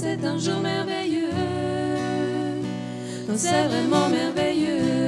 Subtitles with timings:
[0.00, 1.28] c'est un jour merveilleux.
[3.36, 4.99] C'est vraiment merveilleux.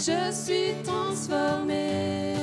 [0.00, 2.34] Je suis transformée.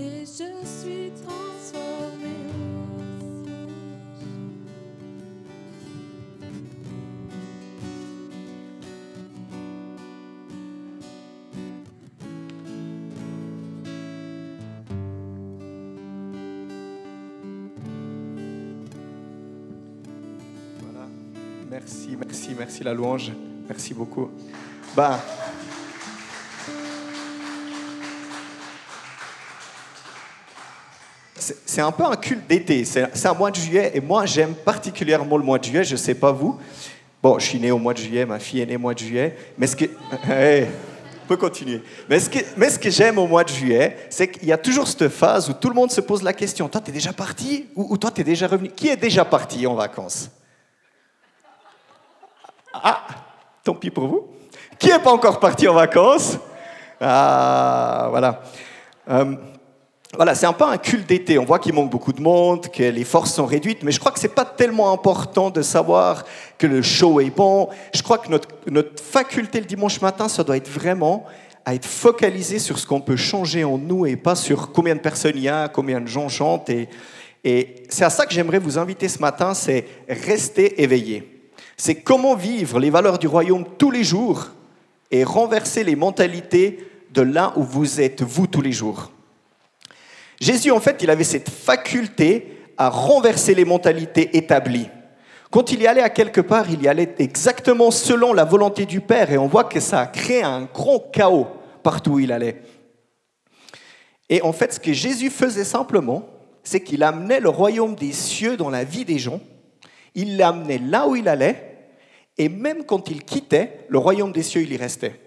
[0.00, 2.28] Et je suis transformée.
[20.80, 21.06] Voilà.
[21.70, 23.30] Merci, merci, merci la louange.
[23.68, 24.30] Merci beaucoup.
[24.96, 25.20] Bah.
[31.36, 32.84] C'est un peu un culte d'été.
[32.84, 35.84] C'est un mois de juillet et moi j'aime particulièrement le mois de juillet.
[35.84, 36.58] Je sais pas vous.
[37.22, 39.00] Bon, je suis né au mois de juillet, ma fille est née au mois de
[39.00, 39.36] juillet.
[39.58, 39.84] Mais ce que.
[40.28, 40.66] Hey,
[41.24, 41.82] on peut continuer.
[42.08, 45.08] Mais ce que, que j'aime au mois de juillet, c'est qu'il y a toujours cette
[45.08, 47.98] phase où tout le monde se pose la question Toi, t'es déjà parti ou, ou
[47.98, 48.70] toi, t'es déjà revenu?
[48.70, 50.30] Qui est déjà parti en vacances?
[52.72, 53.04] Ah,
[53.68, 54.26] tant pis pour vous.
[54.78, 56.38] Qui n'est pas encore parti en vacances?
[56.98, 58.40] Ah, voilà.
[59.10, 59.34] Euh,
[60.16, 61.38] voilà, c'est un peu un culte d'été.
[61.38, 64.10] On voit qu'il manque beaucoup de monde, que les forces sont réduites, mais je crois
[64.10, 66.24] que c'est pas tellement important de savoir
[66.56, 67.68] que le show est bon.
[67.94, 71.26] Je crois que notre, faculté le dimanche matin, ça doit être vraiment
[71.66, 75.00] à être focalisé sur ce qu'on peut changer en nous et pas sur combien de
[75.00, 76.70] personnes il y a, combien de gens chantent.
[76.70, 81.37] Et c'est à ça que j'aimerais vous inviter ce matin, c'est rester éveillé.
[81.78, 84.48] C'est comment vivre les valeurs du royaume tous les jours
[85.12, 89.12] et renverser les mentalités de là où vous êtes, vous, tous les jours.
[90.40, 94.88] Jésus, en fait, il avait cette faculté à renverser les mentalités établies.
[95.50, 99.00] Quand il y allait à quelque part, il y allait exactement selon la volonté du
[99.00, 101.46] Père et on voit que ça a créé un grand chaos
[101.82, 102.60] partout où il allait.
[104.28, 106.28] Et en fait, ce que Jésus faisait simplement,
[106.62, 109.40] c'est qu'il amenait le royaume des cieux dans la vie des gens,
[110.14, 111.67] il l'amenait là où il allait,
[112.38, 115.20] et même quand il quittait, le royaume des cieux, il y restait.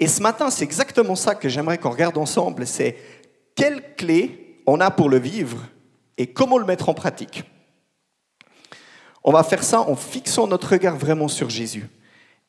[0.00, 2.96] Et ce matin, c'est exactement ça que j'aimerais qu'on regarde ensemble, c'est
[3.54, 5.58] quelles clés on a pour le vivre
[6.18, 7.44] et comment le mettre en pratique.
[9.22, 11.88] On va faire ça en fixant notre regard vraiment sur Jésus.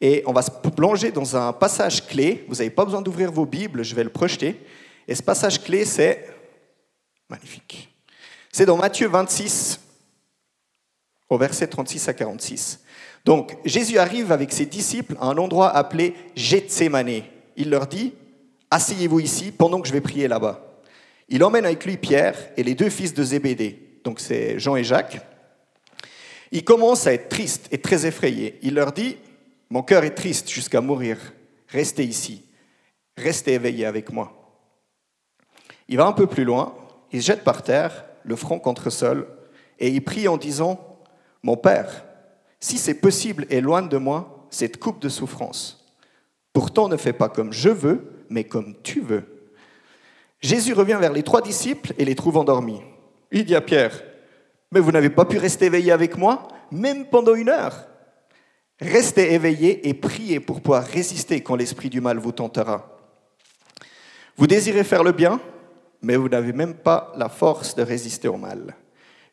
[0.01, 2.45] Et on va se plonger dans un passage clé.
[2.49, 4.59] Vous n'avez pas besoin d'ouvrir vos Bibles, je vais le projeter.
[5.07, 6.27] Et ce passage clé, c'est
[7.29, 7.95] magnifique.
[8.51, 9.79] C'est dans Matthieu 26,
[11.29, 12.84] au verset 36 à 46.
[13.25, 17.23] Donc, Jésus arrive avec ses disciples à un endroit appelé Gethsemane.
[17.57, 18.13] Il leur dit,
[18.69, 20.61] asseyez-vous ici pendant que je vais prier là-bas.
[21.27, 24.83] Il emmène avec lui Pierre et les deux fils de Zébédée, donc c'est Jean et
[24.83, 25.19] Jacques.
[26.51, 28.59] Il commence à être triste et très effrayé.
[28.61, 29.17] Il leur dit,
[29.71, 31.17] mon cœur est triste jusqu'à mourir.
[31.69, 32.45] Restez ici.
[33.17, 34.61] Restez éveillés avec moi.
[35.87, 36.75] Il va un peu plus loin.
[37.11, 39.27] Il se jette par terre, le front contre sol,
[39.79, 40.99] et il prie en disant,
[41.41, 42.05] mon Père,
[42.65, 45.85] si c'est possible, éloigne de moi cette coupe de souffrance.
[46.51, 49.23] Pourtant, ne fais pas comme je veux, mais comme tu veux.
[50.41, 52.81] Jésus revient vers les trois disciples et les trouve endormis.
[53.31, 54.01] Il dit à Pierre,
[54.71, 57.85] mais vous n'avez pas pu rester éveillé avec moi, même pendant une heure.
[58.79, 62.97] Restez éveillés et priez pour pouvoir résister quand l'esprit du mal vous tentera.
[64.37, 65.39] Vous désirez faire le bien,
[66.01, 68.75] mais vous n'avez même pas la force de résister au mal.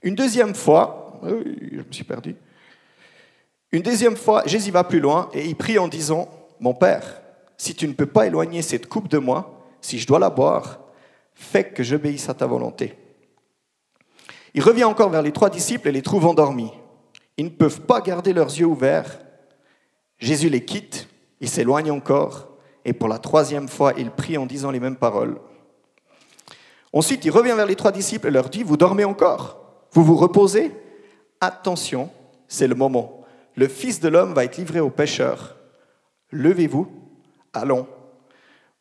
[0.02, 2.36] Une deuxième fois, je me suis perdu.
[3.72, 6.28] Une deuxième fois, Jésus va plus loin et il prie en disant,
[6.60, 7.22] Mon Père,
[7.56, 10.80] si tu ne peux pas éloigner cette coupe de moi, si je dois la boire,
[11.34, 12.94] fais que j'obéisse à ta volonté.
[14.54, 16.70] Il revient encore vers les trois disciples et les trouve endormis.
[17.38, 19.20] Ils ne peuvent pas garder leurs yeux ouverts.
[20.18, 21.08] Jésus les quitte,
[21.40, 22.48] il s'éloigne encore,
[22.84, 25.40] et pour la troisième fois, il prie en disant les mêmes paroles.
[26.92, 29.58] Ensuite, il revient vers les trois disciples et leur dit, vous dormez encore?
[29.92, 30.72] Vous vous reposez?
[31.40, 32.10] Attention,
[32.48, 33.21] c'est le moment.
[33.54, 35.56] Le Fils de l'homme va être livré aux pécheurs.
[36.30, 36.88] Levez-vous,
[37.52, 37.86] allons.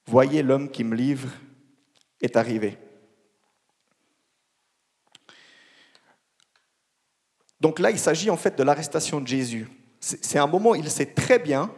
[0.06, 1.30] Voyez l'homme qui me livre
[2.22, 2.78] est arrivé.
[7.60, 9.70] Donc là, il s'agit en fait de l'arrestation de Jésus.
[10.00, 11.72] C'est un moment, il sait très bien,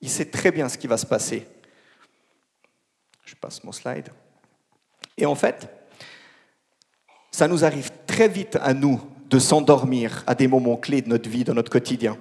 [0.00, 1.46] il sait très bien ce qui va se passer.
[3.24, 4.08] Je passe mon slide.
[5.16, 5.68] Et en fait,
[7.30, 11.28] ça nous arrive très vite à nous de s'endormir à des moments clés de notre
[11.28, 12.16] vie, de notre quotidien.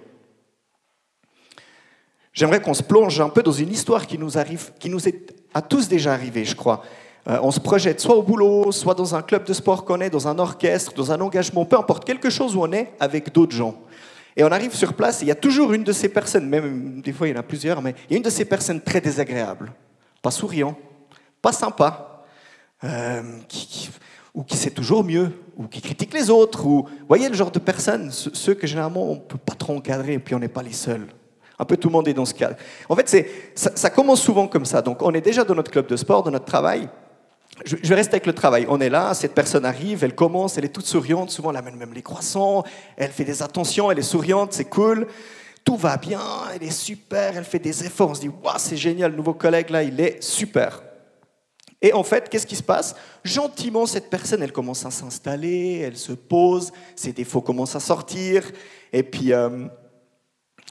[2.34, 5.36] J'aimerais qu'on se plonge un peu dans une histoire qui nous arrive, qui nous est
[5.54, 6.84] à tous déjà arrivé, je crois.
[7.28, 10.10] Euh, on se projette soit au boulot, soit dans un club de sport qu'on est,
[10.10, 13.56] dans un orchestre, dans un engagement, peu importe, quelque chose où on est avec d'autres
[13.56, 13.76] gens.
[14.36, 17.02] Et on arrive sur place et il y a toujours une de ces personnes, même
[17.02, 18.82] des fois il y en a plusieurs, mais il y a une de ces personnes
[18.82, 19.72] très désagréables,
[20.24, 20.76] pas souriant,
[21.40, 22.24] pas sympa,
[22.84, 23.22] euh,
[24.34, 27.60] ou qui sait toujours mieux, ou qui critique les autres, ou voyez le genre de
[27.60, 30.64] personnes, ceux que généralement on ne peut pas trop encadrer et puis on n'est pas
[30.64, 31.08] les seuls.
[31.60, 32.52] Un peu tout le monde est dans ce cas.
[32.90, 34.82] En fait, ça, ça commence souvent comme ça.
[34.82, 36.90] Donc on est déjà dans notre club de sport, dans notre travail,
[37.66, 38.66] je vais rester avec le travail.
[38.68, 41.76] On est là, cette personne arrive, elle commence, elle est toute souriante, souvent elle amène
[41.76, 42.64] même les croissants,
[42.98, 45.08] elle fait des attentions, elle est souriante, c'est cool.
[45.64, 46.20] Tout va bien,
[46.54, 48.10] elle est super, elle fait des efforts.
[48.10, 50.82] On se dit, waouh, c'est génial, le nouveau collègue là, il est super.
[51.84, 55.98] Et en fait, qu'est-ce qui se passe Gentiment, cette personne, elle commence à s'installer, elle
[55.98, 58.50] se pose, ses défauts commencent à sortir,
[58.92, 59.68] et puis, euh,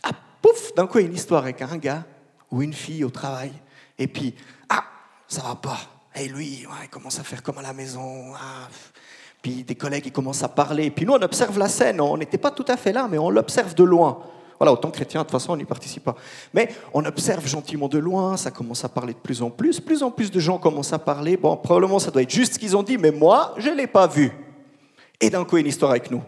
[0.02, 0.10] ah,
[0.40, 2.04] pouf, d'un coup, il y a une histoire avec un gars
[2.50, 3.52] ou une fille au travail,
[3.96, 4.34] et puis,
[4.68, 4.82] ah,
[5.28, 5.78] ça va pas
[6.14, 8.34] et lui, il commence à faire comme à la maison.
[8.34, 8.68] Ah,
[9.40, 10.90] puis des collègues, ils commencent à parler.
[10.90, 12.00] Puis nous, on observe la scène.
[12.00, 14.22] On n'était pas tout à fait là, mais on l'observe de loin.
[14.58, 16.14] Voilà, autant chrétien, de toute façon, on n'y participe pas.
[16.54, 19.80] Mais on observe gentiment de loin, ça commence à parler de plus en plus.
[19.80, 21.36] Plus en plus de gens commencent à parler.
[21.36, 23.86] Bon, probablement, ça doit être juste ce qu'ils ont dit, mais moi, je ne l'ai
[23.86, 24.32] pas vu.
[25.20, 26.22] Et d'un coup, une histoire avec nous.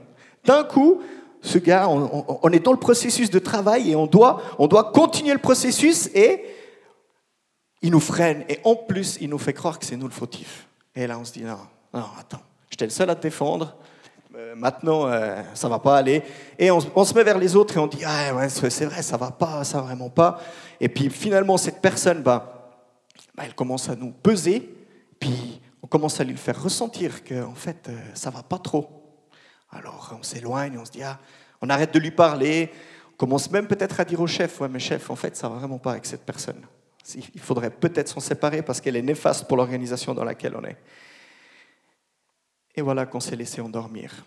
[0.44, 1.00] D'un coup,
[1.42, 4.84] ce gars, on, on, est dans le processus de travail et on doit, on doit
[4.92, 6.44] continuer le processus et
[7.82, 10.66] il nous freine et en plus, il nous fait croire que c'est nous le fautif.
[10.96, 11.58] Et là, on se dit, non,
[11.92, 13.76] non, attends, j'étais le seul à te défendre,
[14.36, 16.22] euh, maintenant, euh, ça va pas aller.
[16.58, 19.16] Et on, se met vers les autres et on dit, ah ouais, c'est vrai, ça
[19.16, 20.40] va pas, ça vraiment pas.
[20.80, 22.72] Et puis finalement, cette personne, bah,
[23.36, 24.74] bah, elle commence à nous peser,
[25.20, 28.88] puis on commence à lui faire ressentir qu'en fait, euh, ça va pas trop.
[29.70, 31.18] Alors on s'éloigne, on se dit, ah,
[31.60, 32.72] on arrête de lui parler,
[33.12, 35.56] on commence même peut-être à dire au chef, ouais, mais chef, en fait, ça va
[35.56, 36.60] vraiment pas avec cette personne.
[37.34, 40.78] Il faudrait peut-être s'en séparer parce qu'elle est néfaste pour l'organisation dans laquelle on est.
[42.74, 44.24] Et voilà qu'on s'est laissé endormir.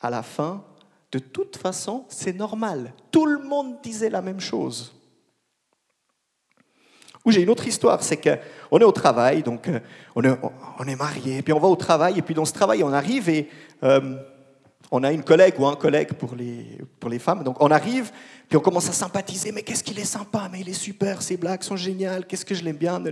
[0.00, 0.64] À la fin,
[1.12, 2.92] de toute façon, c'est normal.
[3.10, 4.94] Tout le monde disait la même chose.
[7.24, 9.78] Ou j'ai une autre histoire, c'est qu'on est au travail, donc euh,
[10.16, 10.36] on est,
[10.78, 13.28] on est marié, puis on va au travail, et puis dans ce travail, on arrive
[13.28, 13.48] et
[13.84, 14.16] euh,
[14.94, 17.42] on a une collègue ou un collègue pour les, pour les femmes.
[17.42, 18.12] Donc on arrive,
[18.46, 19.50] puis on commence à sympathiser.
[19.50, 22.54] Mais qu'est-ce qu'il est sympa, mais il est super, ses blagues sont géniales, qu'est-ce que
[22.54, 23.02] je l'aime bien.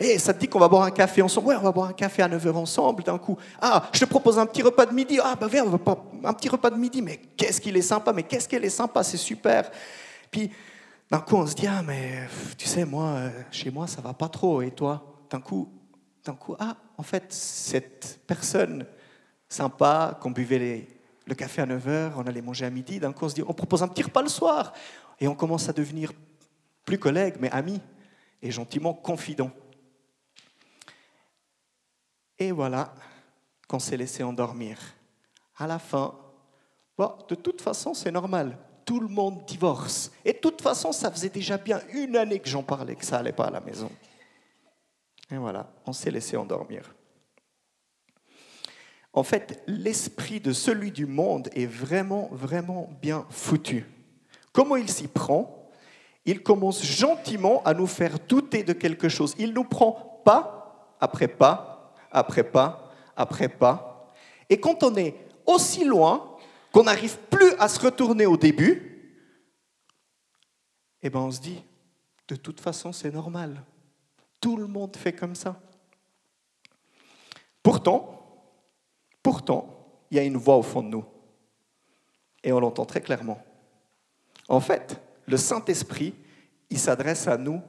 [0.00, 1.48] Et ça te dit qu'on va boire un café ensemble?
[1.48, 3.36] Ouais, on va boire un café à 9h ensemble d'un coup.
[3.60, 5.20] Ah, je te propose un petit repas de midi.
[5.22, 5.78] Ah, bah viens, on va
[6.24, 7.02] un petit repas de midi.
[7.02, 9.70] Mais qu'est-ce qu'il est sympa, mais qu'est-ce qu'elle est sympa, c'est super.
[10.30, 10.50] Puis
[11.10, 12.26] d'un coup, on se dit, ah, mais
[12.56, 14.62] tu sais, moi, euh, chez moi, ça va pas trop.
[14.62, 15.20] Et toi?
[15.28, 15.68] D'un coup,
[16.24, 18.86] d'un coup, ah, en fait, cette personne
[19.46, 20.97] sympa qu'on buvait les
[21.28, 23.52] le café à 9h, on allait manger à midi, d'un coup on se dit on
[23.52, 24.72] propose un petit repas le soir.
[25.20, 26.12] Et on commence à devenir
[26.84, 27.80] plus collègues, mais amis,
[28.40, 29.50] et gentiment confidents.
[32.38, 32.94] Et voilà
[33.68, 34.78] qu'on s'est laissé endormir.
[35.56, 36.14] À la fin,
[36.96, 38.56] bon, de toute façon c'est normal,
[38.86, 40.10] tout le monde divorce.
[40.24, 43.18] Et de toute façon ça faisait déjà bien une année que j'en parlais, que ça
[43.18, 43.90] n'allait pas à la maison.
[45.30, 46.94] Et voilà, on s'est laissé endormir.
[49.12, 53.86] En fait, l'esprit de celui du monde est vraiment, vraiment bien foutu.
[54.52, 55.70] Comment il s'y prend?
[56.24, 59.34] Il commence gentiment à nous faire douter de quelque chose.
[59.38, 64.12] Il nous prend pas après pas, après pas, après pas.
[64.50, 65.14] Et quand on est
[65.46, 66.36] aussi loin
[66.72, 69.16] qu'on n'arrive plus à se retourner au début,
[71.02, 71.62] eh ben on se dit,
[72.28, 73.62] de toute façon, c'est normal.
[74.40, 75.60] Tout le monde fait comme ça.
[77.62, 78.17] Pourtant,
[79.28, 79.68] Pourtant,
[80.10, 81.04] il y a une voix au fond de nous.
[82.42, 83.38] Et on l'entend très clairement.
[84.48, 86.14] En fait, le Saint-Esprit,
[86.70, 87.60] il s'adresse à nous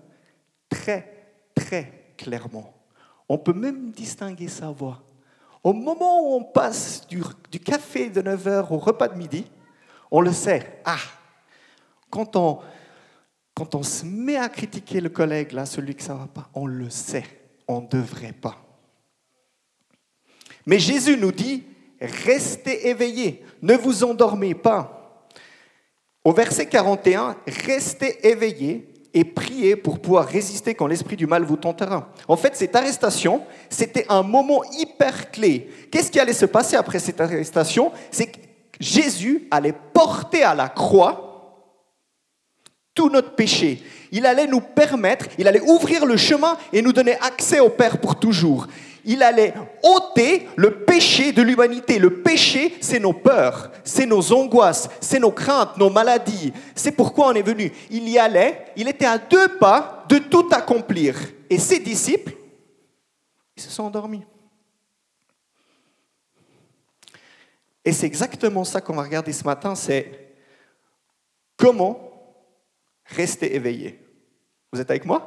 [0.70, 2.74] très, très, clairement.
[3.28, 5.04] On peut même distinguer sa voix.
[5.62, 7.22] Au moment où on passe du,
[7.60, 9.46] café de 9h au repas de midi,
[10.12, 10.82] on le sait.
[10.86, 10.96] Ah,
[12.10, 12.60] quand on,
[13.54, 16.68] quand on se met à critiquer le collègue, là, celui que ça va pas, on
[16.68, 17.26] le sait.
[17.68, 18.69] On ne devrait pas.
[20.66, 21.64] Mais Jésus nous dit,
[22.02, 25.28] restez éveillés, ne vous endormez pas.
[26.24, 31.58] Au verset 41, restez éveillés et priez pour pouvoir résister quand l'esprit du mal vous
[31.58, 32.12] tentera.
[32.28, 35.70] En fait, cette arrestation, c'était un moment hyper clé.
[35.92, 37.92] Qu'est-ce qui allait se passer après cette arrestation?
[38.12, 38.38] C'est que
[38.80, 41.26] Jésus allait porter à la croix
[42.94, 43.82] tout notre péché.
[44.12, 48.00] Il allait nous permettre, il allait ouvrir le chemin et nous donner accès au Père
[48.00, 48.68] pour toujours.
[49.12, 51.98] Il allait ôter le péché de l'humanité.
[51.98, 56.54] Le péché, c'est nos peurs, c'est nos angoisses, c'est nos craintes, nos maladies.
[56.76, 57.72] C'est pourquoi on est venu.
[57.90, 61.18] Il y allait, il était à deux pas de tout accomplir.
[61.50, 62.34] Et ses disciples,
[63.58, 64.24] ils se sont endormis.
[67.84, 70.36] Et c'est exactement ça qu'on va regarder ce matin, c'est
[71.58, 72.46] comment
[73.06, 74.06] rester éveillé.
[74.72, 75.26] Vous êtes avec moi?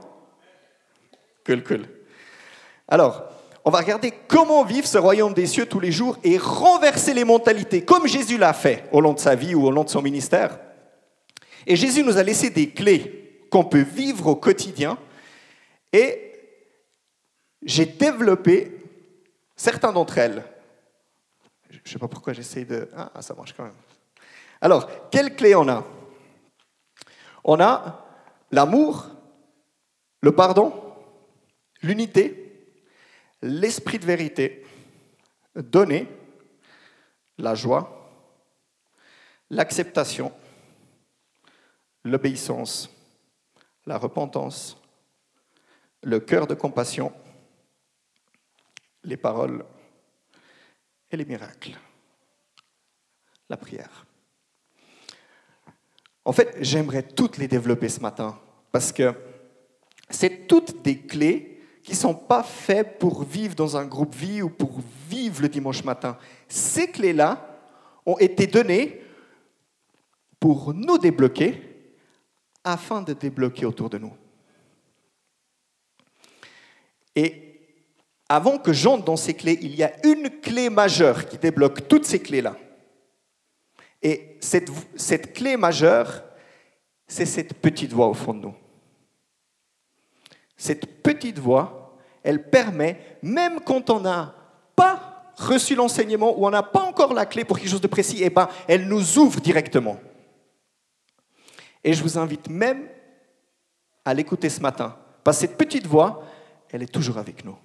[1.45, 1.89] Cool, cool.
[2.87, 7.15] Alors, on va regarder comment vivre ce royaume des cieux tous les jours et renverser
[7.15, 9.89] les mentalités, comme Jésus l'a fait au long de sa vie ou au long de
[9.89, 10.59] son ministère.
[11.67, 14.99] Et Jésus nous a laissé des clés qu'on peut vivre au quotidien.
[15.93, 16.33] Et
[17.63, 18.81] j'ai développé
[19.55, 20.43] certains d'entre elles.
[21.71, 22.89] Je ne sais pas pourquoi j'essaye de...
[22.97, 23.73] Ah, ça marche quand même.
[24.61, 25.85] Alors, quelles clés on a?
[27.45, 28.05] On a
[28.51, 29.07] l'amour,
[30.21, 30.73] le pardon,
[31.83, 32.42] l'unité,
[33.43, 34.65] l'esprit de vérité,
[35.55, 36.09] donner
[37.39, 38.11] la joie,
[39.51, 40.33] l'acceptation,
[42.05, 42.89] l'obéissance,
[43.87, 44.81] la repentance,
[46.03, 47.13] le cœur de compassion,
[49.05, 49.65] les paroles
[51.11, 51.79] et les miracles,
[53.49, 54.07] la prière.
[56.25, 59.13] En fait, j'aimerais toutes les développer ce matin parce que
[60.09, 61.52] c'est toutes des clés
[61.83, 65.49] qui ne sont pas faits pour vivre dans un groupe vie ou pour vivre le
[65.49, 66.17] dimanche matin.
[66.49, 67.49] Ces clés-là
[68.07, 69.01] ont été données
[70.39, 71.61] pour nous débloquer
[72.65, 74.13] afin de débloquer autour de nous.
[77.15, 77.53] Et
[78.29, 82.07] avant que j'entre dans ces clés, il y a une clé majeure qui débloque toutes
[82.07, 82.57] ces clés-là.
[84.01, 86.23] Et cette, cette clé majeure,
[87.07, 88.55] c'est cette petite voix au fond de nous.
[90.63, 91.93] Cette petite voix,
[92.23, 94.33] elle permet, même quand on n'a
[94.77, 98.19] pas reçu l'enseignement ou on n'a pas encore la clé pour quelque chose de précis,
[98.21, 99.99] eh ben, elle nous ouvre directement.
[101.83, 102.89] Et je vous invite même
[104.05, 104.97] à l'écouter ce matin.
[105.25, 106.23] Parce que cette petite voix,
[106.71, 107.59] elle est toujours avec nous.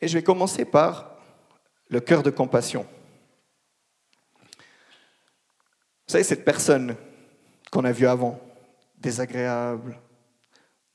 [0.00, 1.18] Et je vais commencer par
[1.88, 2.86] le cœur de compassion.
[6.06, 6.96] Vous savez, cette personne
[7.72, 8.38] qu'on a vu avant,
[8.98, 9.98] désagréable,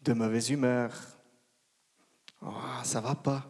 [0.01, 0.93] de mauvaise humeur.
[2.45, 2.53] Oh,
[2.83, 3.49] ça va pas.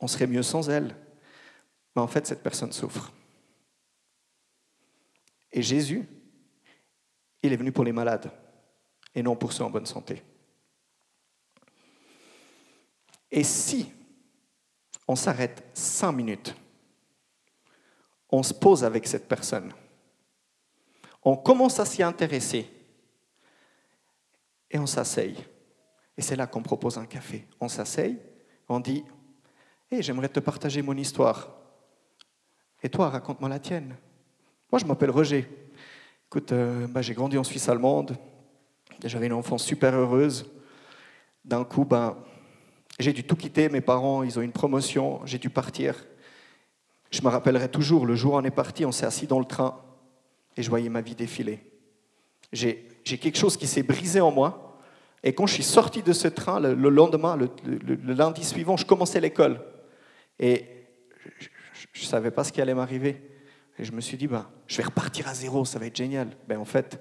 [0.00, 0.96] On serait mieux sans elle.
[1.94, 3.12] Mais en fait, cette personne souffre.
[5.52, 6.08] Et Jésus,
[7.42, 8.30] il est venu pour les malades
[9.14, 10.22] et non pour ceux en bonne santé.
[13.30, 13.92] Et si
[15.06, 16.56] on s'arrête cinq minutes,
[18.30, 19.72] on se pose avec cette personne,
[21.22, 22.70] on commence à s'y intéresser
[24.70, 25.36] et on s'asseye.
[26.16, 27.46] Et c'est là qu'on propose un café.
[27.60, 28.18] On s'asseye,
[28.68, 29.04] on dit
[29.90, 31.48] hey, J'aimerais te partager mon histoire.
[32.82, 33.96] Et toi, raconte-moi la tienne.
[34.72, 35.46] Moi, je m'appelle Roger.
[36.26, 38.16] Écoute, euh, bah, j'ai grandi en Suisse allemande.
[39.04, 40.50] J'avais une enfance super heureuse.
[41.44, 42.16] D'un coup, ben,
[42.98, 43.68] j'ai dû tout quitter.
[43.68, 45.20] Mes parents, ils ont une promotion.
[45.26, 46.06] J'ai dû partir.
[47.10, 49.44] Je me rappellerai toujours, le jour où on est parti, on s'est assis dans le
[49.44, 49.82] train
[50.56, 51.60] et je voyais ma vie défiler.
[52.52, 54.78] J'ai quelque chose qui s'est brisé en moi.
[55.22, 59.20] Et quand je suis sorti de ce train, le, lendemain, le, lundi suivant, je commençais
[59.20, 59.60] l'école.
[60.38, 60.64] Et
[61.92, 63.22] je ne savais pas ce qui allait m'arriver.
[63.78, 66.30] Et je me suis dit, ben, je vais repartir à zéro, ça va être génial.
[66.48, 66.98] Ben, en fait,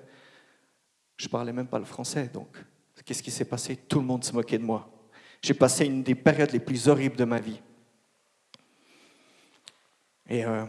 [1.17, 2.29] je ne parlais même pas le français.
[2.33, 2.57] Donc,
[3.05, 3.75] qu'est-ce qui s'est passé?
[3.75, 4.89] Tout le monde se moquait de moi.
[5.41, 7.61] J'ai passé une des périodes les plus horribles de ma vie.
[10.27, 10.65] Et euh,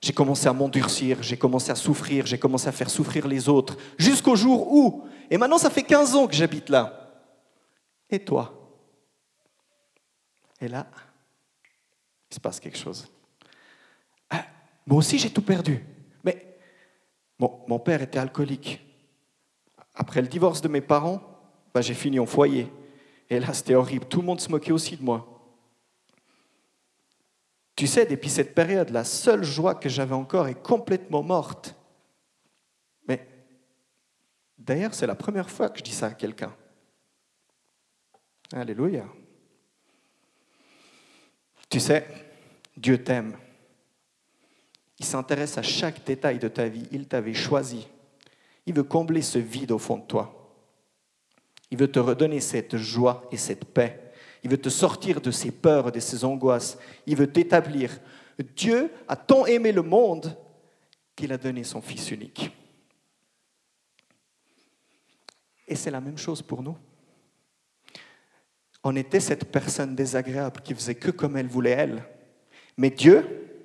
[0.00, 3.76] j'ai commencé à m'endurcir, j'ai commencé à souffrir, j'ai commencé à faire souffrir les autres,
[3.98, 7.24] jusqu'au jour où, et maintenant ça fait 15 ans que j'habite là,
[8.10, 8.52] et toi?
[10.60, 10.86] Et là,
[12.30, 13.06] il se passe quelque chose.
[14.30, 14.46] Ah,
[14.86, 15.84] moi aussi j'ai tout perdu.
[16.24, 16.58] Mais
[17.38, 18.80] mon père était alcoolique.
[19.94, 21.20] Après le divorce de mes parents,
[21.74, 22.72] bah, j'ai fini en foyer.
[23.28, 24.06] Et là, c'était horrible.
[24.06, 25.35] Tout le monde se moquait aussi de moi.
[27.76, 31.76] Tu sais, depuis cette période, la seule joie que j'avais encore est complètement morte.
[33.06, 33.28] Mais
[34.56, 36.56] d'ailleurs, c'est la première fois que je dis ça à quelqu'un.
[38.52, 39.04] Alléluia.
[41.68, 42.06] Tu sais,
[42.78, 43.36] Dieu t'aime.
[44.98, 46.88] Il s'intéresse à chaque détail de ta vie.
[46.92, 47.86] Il t'avait choisi.
[48.64, 50.32] Il veut combler ce vide au fond de toi.
[51.70, 54.05] Il veut te redonner cette joie et cette paix.
[54.42, 56.78] Il veut te sortir de ces peurs, de ces angoisses.
[57.06, 57.98] Il veut t'établir.
[58.56, 60.36] Dieu a tant aimé le monde
[61.14, 62.50] qu'il a donné son Fils unique.
[65.66, 66.76] Et c'est la même chose pour nous.
[68.84, 72.04] On était cette personne désagréable qui faisait que comme elle voulait elle.
[72.76, 73.64] Mais Dieu,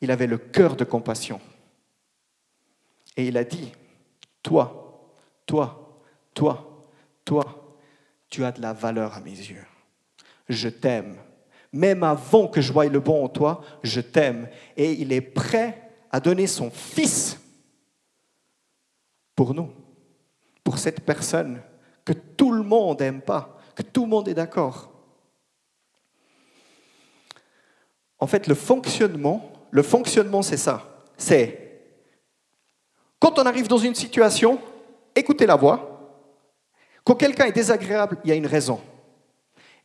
[0.00, 1.40] il avait le cœur de compassion.
[3.16, 3.72] Et il a dit,
[4.42, 5.12] toi,
[5.46, 6.02] toi,
[6.34, 6.88] toi,
[7.24, 7.76] toi,
[8.28, 9.64] tu as de la valeur à mes yeux.
[10.48, 11.16] Je t'aime.
[11.72, 14.48] Même avant que je voie le bon en toi, je t'aime.
[14.76, 17.38] Et il est prêt à donner son Fils
[19.34, 19.70] pour nous,
[20.64, 21.60] pour cette personne
[22.04, 24.90] que tout le monde n'aime pas que tout le monde est d'accord.
[28.18, 31.04] En fait, le fonctionnement, le fonctionnement, c'est ça.
[31.18, 31.62] C'est
[33.20, 34.58] quand on arrive dans une situation,
[35.14, 35.92] écoutez la voix.
[37.04, 38.80] Quand quelqu'un est désagréable, il y a une raison.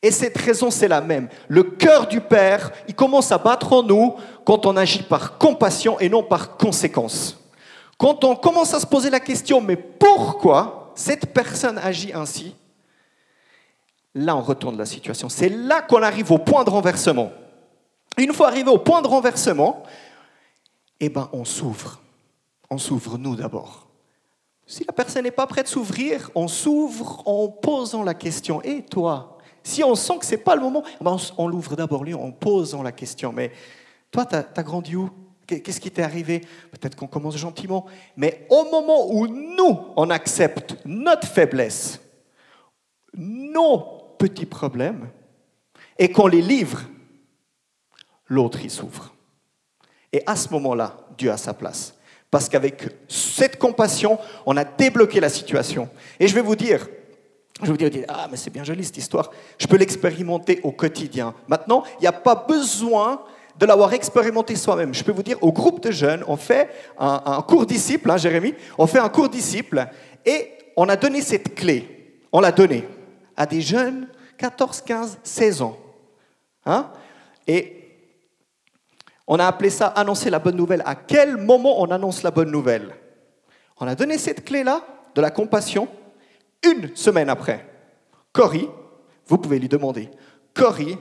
[0.04, 1.30] Et cette raison, c'est la même.
[1.48, 6.00] Le cœur du Père, il commence à battre en nous quand on agit par compassion
[6.00, 7.38] et non par conséquence.
[7.98, 12.56] Quand on commence à se poser la question, mais pourquoi cette personne agit ainsi?
[14.16, 15.30] Là, on retourne la situation.
[15.30, 17.32] C'est là qu'on arrive au point de renversement.
[18.18, 19.84] Une fois arrivé au point de renversement,
[21.00, 22.02] eh ben, on s'ouvre.
[22.70, 23.88] On s'ouvre nous d'abord.
[24.66, 28.62] Si la personne n'est pas prête à s'ouvrir, on s'ouvre en posant la question.
[28.64, 31.76] Et toi Si on sent que ce n'est pas le moment, eh ben, on, l'ouvre
[31.76, 33.32] d'abord lui en posant la question.
[33.32, 33.52] Mais
[34.10, 35.10] toi, tu as, grandi où?
[35.46, 36.42] Qu'est-ce qui t'est arrivé?
[36.72, 37.86] Peut-être qu'on commence gentiment.
[38.16, 42.00] Mais au moment où nous, on accepte notre faiblesse,
[43.14, 43.80] nos
[44.18, 45.10] petits problèmes
[46.00, 46.84] et qu'on les livre,
[48.28, 49.14] l'autre il s'ouvre.
[50.14, 51.96] Et à ce moment-là, Dieu a sa place.
[52.30, 55.90] Parce qu'avec cette compassion, on a débloqué la situation.
[56.20, 56.88] Et je vais vous dire,
[57.62, 61.34] je vous dire, ah mais c'est bien joli cette histoire, je peux l'expérimenter au quotidien.
[61.48, 63.22] Maintenant, il n'y a pas besoin
[63.58, 64.94] de l'avoir expérimenté soi-même.
[64.94, 68.56] Je peux vous dire, au groupe de jeunes, on fait un, cours disciple, hein, Jérémy,
[68.78, 69.88] on fait un cours disciple
[70.26, 72.20] et on a donné cette clé.
[72.32, 72.88] On l'a donnée
[73.36, 75.78] à des jeunes 14, 15, 16 ans.
[76.66, 76.90] Hein
[77.46, 77.78] Et
[79.28, 80.82] on a appelé ça annoncer la bonne nouvelle.
[80.86, 82.96] À quel moment on annonce la bonne nouvelle?
[83.80, 84.82] On a donné cette clé-là
[85.14, 85.88] de la compassion
[86.64, 87.66] une semaine après.
[88.34, 88.70] Cory,
[89.28, 90.10] vous pouvez lui demander,
[90.54, 90.98] Cory,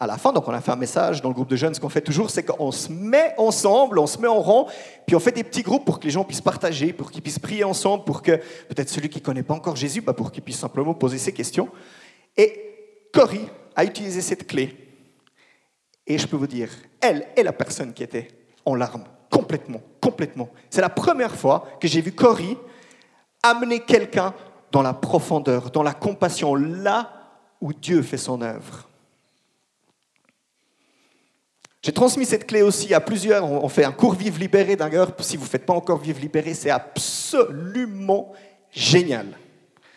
[0.00, 1.80] à la fin, donc on a fait un message dans le groupe de jeunes, ce
[1.80, 4.68] qu'on fait toujours, c'est qu'on se met ensemble, on se met en rang,
[5.06, 7.38] puis on fait des petits groupes pour que les gens puissent partager, pour qu'ils puissent
[7.38, 8.32] prier ensemble, pour que
[8.68, 11.32] peut-être celui qui ne connaît pas encore Jésus, bah pour qu'il puisse simplement poser ses
[11.32, 11.68] questions.
[12.36, 14.76] Et Cory a utilisé cette clé.
[16.06, 18.28] Et je peux vous dire, elle est la personne qui était
[18.64, 20.50] en larmes, complètement, complètement.
[20.70, 22.58] C'est la première fois que j'ai vu Cory
[23.42, 24.34] amener quelqu'un
[24.74, 27.08] dans la profondeur, dans la compassion, là
[27.60, 28.88] où Dieu fait son œuvre.
[31.80, 33.44] J'ai transmis cette clé aussi à plusieurs.
[33.44, 35.12] On fait un cours Vive Libéré d'ailleurs.
[35.20, 38.32] Si vous ne faites pas encore Vive Libéré, c'est absolument
[38.72, 39.26] génial.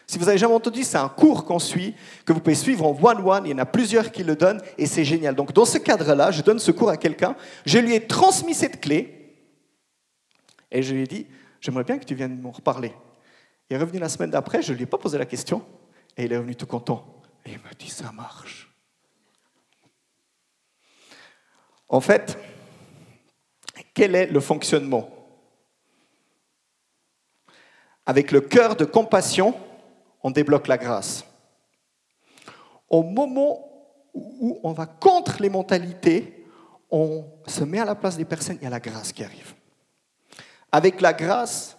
[0.06, 2.96] Si vous avez jamais entendu, c'est un cours qu'on suit, que vous pouvez suivre en
[3.02, 3.48] one-one.
[3.48, 5.34] Il y en a plusieurs qui le donnent et c'est génial.
[5.34, 7.36] Donc, dans ce cadre-là, je donne ce cours à quelqu'un.
[7.66, 9.34] Je lui ai transmis cette clé
[10.70, 11.26] et je lui ai dit
[11.62, 12.94] J'aimerais bien que tu viennes m'en reparler.
[13.70, 15.66] Il est revenu la semaine d'après, je ne lui ai pas posé la question
[16.16, 17.06] et il est revenu tout content.
[17.46, 18.74] Il m'a dit Ça marche.
[21.90, 22.38] En fait,
[23.94, 25.10] quel est le fonctionnement?
[28.06, 29.54] Avec le cœur de compassion,
[30.24, 31.26] on débloque la grâce.
[32.90, 33.60] Au moment
[34.14, 36.46] où on va contre les mentalités,
[36.90, 39.54] on se met à la place des personnes, il y a la grâce qui arrive.
[40.72, 41.77] Avec la grâce,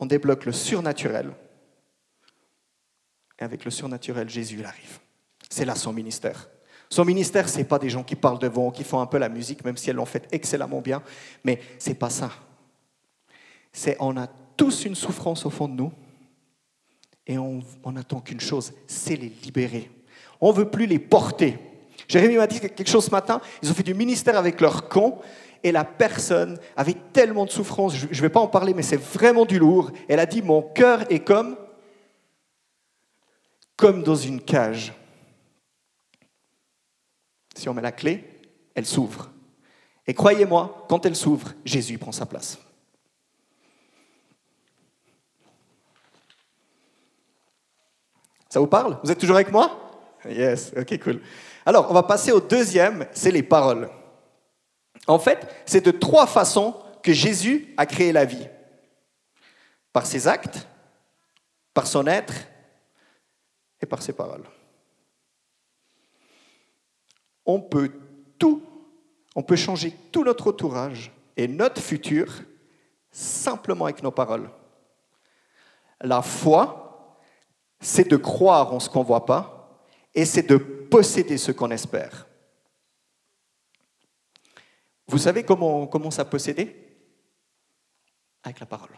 [0.00, 1.30] on débloque le surnaturel.
[3.38, 4.98] Et avec le surnaturel, Jésus arrive.
[5.48, 6.48] C'est là son ministère.
[6.88, 9.28] Son ministère, ce n'est pas des gens qui parlent devant, qui font un peu la
[9.28, 11.02] musique, même si elles l'ont fait excellemment bien,
[11.44, 12.32] mais ce n'est pas ça.
[13.72, 15.92] C'est on a tous une souffrance au fond de nous
[17.26, 19.90] et on, n'attend qu'une chose, c'est les libérer.
[20.40, 21.58] On ne veut plus les porter.
[22.08, 25.20] Jérémie m'a dit quelque chose ce matin, ils ont fait du ministère avec leur con
[25.62, 28.96] Et la personne avait tellement de souffrance, je ne vais pas en parler, mais c'est
[28.96, 29.90] vraiment du lourd.
[30.08, 31.56] Elle a dit, mon cœur est comme,
[33.76, 34.92] comme dans une cage.
[37.54, 38.40] Si on met la clé,
[38.74, 39.30] elle s'ouvre.
[40.06, 42.58] Et croyez-moi, quand elle s'ouvre, Jésus prend sa place.
[48.48, 48.98] Ça vous parle?
[49.04, 49.90] Vous êtes toujours avec moi?
[50.28, 51.20] Yes, ok, cool.
[51.64, 53.88] Alors, on va passer au deuxième, c'est les paroles.
[55.06, 58.46] En fait, c'est de trois façons que Jésus a créé la vie.
[59.92, 60.66] Par ses actes,
[61.74, 62.34] par son être
[63.80, 64.44] et par ses paroles.
[67.46, 67.90] On peut
[68.38, 68.62] tout,
[69.34, 72.42] on peut changer tout notre entourage et notre futur
[73.10, 74.50] simplement avec nos paroles.
[76.00, 77.16] La foi,
[77.80, 79.84] c'est de croire en ce qu'on ne voit pas
[80.14, 82.26] et c'est de posséder ce qu'on espère.
[85.10, 86.72] Vous savez comment on commence à posséder
[88.44, 88.90] Avec la parole.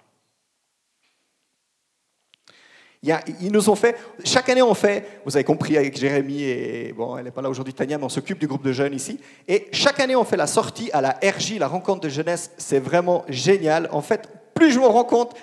[3.41, 7.17] ils nous ont fait, chaque année on fait, vous avez compris avec Jérémy et, bon,
[7.17, 9.19] elle n'est pas là aujourd'hui, Tania, mais on s'occupe du groupe de jeunes ici.
[9.49, 12.51] Et chaque année on fait la sortie à la RJ, la rencontre de jeunesse.
[12.59, 13.89] C'est vraiment génial.
[13.91, 15.35] En fait, plus je me rends compte,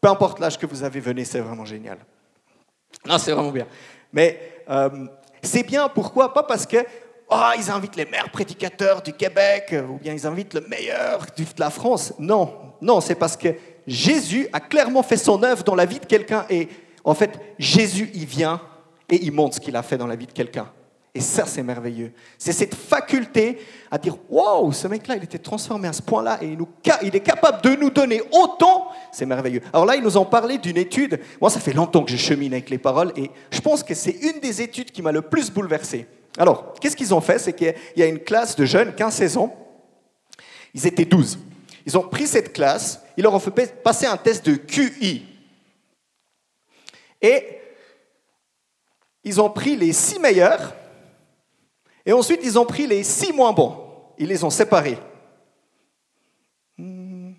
[0.00, 1.98] peu importe l'âge que vous avez, venez, c'est vraiment génial.
[3.04, 3.66] Non, c'est vraiment bien.
[4.12, 5.06] Mais euh,
[5.42, 6.32] c'est bien, pourquoi?
[6.32, 6.76] Pas parce que
[7.34, 11.44] oh, ils invitent les meilleurs prédicateurs du Québec, ou bien ils invitent le meilleur de
[11.58, 12.14] la France.
[12.18, 13.48] Non, non, c'est parce que
[13.86, 16.68] Jésus a clairement fait son œuvre dans la vie de quelqu'un et
[17.04, 18.60] en fait, Jésus, il vient
[19.10, 20.70] et il montre ce qu'il a fait dans la vie de quelqu'un.
[21.16, 22.12] Et ça, c'est merveilleux.
[22.38, 26.56] C'est cette faculté à dire Waouh, ce mec-là, il était transformé à ce point-là et
[27.02, 28.88] il est capable de nous donner autant.
[29.12, 29.60] C'est merveilleux.
[29.72, 31.20] Alors là, ils nous ont parlé d'une étude.
[31.40, 34.18] Moi, ça fait longtemps que je chemine avec les paroles et je pense que c'est
[34.22, 36.08] une des études qui m'a le plus bouleversé.
[36.36, 37.38] Alors, qu'est-ce qu'ils ont fait?
[37.38, 39.56] C'est qu'il y a une classe de jeunes, 15-16 ans.
[40.74, 41.38] Ils étaient 12.
[41.86, 45.26] Ils ont pris cette classe, ils leur ont fait passer un test de QI.
[47.20, 47.58] Et
[49.22, 50.74] ils ont pris les six meilleurs,
[52.04, 53.80] et ensuite ils ont pris les six moins bons.
[54.18, 54.98] Ils les ont séparés.
[56.76, 57.32] Hmm,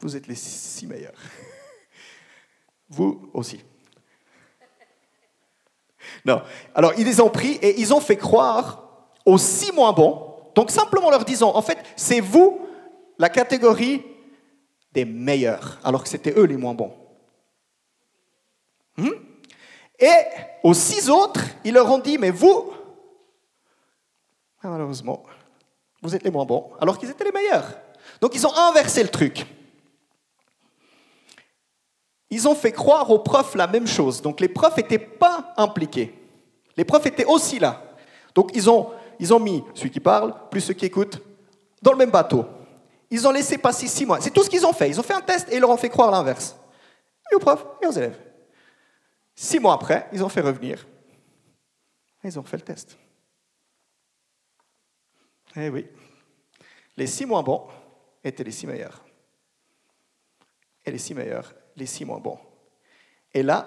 [0.00, 1.12] vous êtes les six meilleurs.
[2.88, 3.64] Vous aussi.
[6.24, 6.42] Non.
[6.74, 8.82] Alors, ils les ont pris et ils ont fait croire
[9.24, 10.34] aux six moins bons.
[10.54, 12.60] Donc, simplement leur disant, en fait, c'est vous
[13.18, 14.02] la catégorie
[14.92, 16.92] des meilleurs, alors que c'était eux les moins bons.
[18.96, 19.10] Hmm?
[19.98, 20.12] Et
[20.62, 22.72] aux six autres, ils leur ont dit, mais vous,
[24.62, 25.22] malheureusement,
[26.02, 27.78] vous êtes les moins bons, alors qu'ils étaient les meilleurs.
[28.20, 29.46] Donc ils ont inversé le truc.
[32.32, 34.22] Ils ont fait croire aux profs la même chose.
[34.22, 36.18] Donc les profs n'étaient pas impliqués.
[36.78, 37.94] Les profs étaient aussi là.
[38.34, 41.20] Donc ils ont, ils ont mis celui qui parle, plus ceux qui écoutent,
[41.82, 42.46] dans le même bateau.
[43.10, 44.18] Ils ont laissé passer six mois.
[44.22, 44.88] C'est tout ce qu'ils ont fait.
[44.88, 46.56] Ils ont fait un test et ils leur ont fait croire l'inverse.
[47.30, 48.18] Et aux profs et aux élèves.
[49.34, 50.86] Six mois après, ils ont fait revenir.
[52.24, 52.96] Et ils ont fait le test.
[55.54, 55.86] Eh oui.
[56.96, 57.68] Les six moins bons
[58.24, 59.04] étaient les six meilleurs.
[60.82, 62.38] Et les six meilleurs, les six moins bons.
[63.34, 63.66] Et là,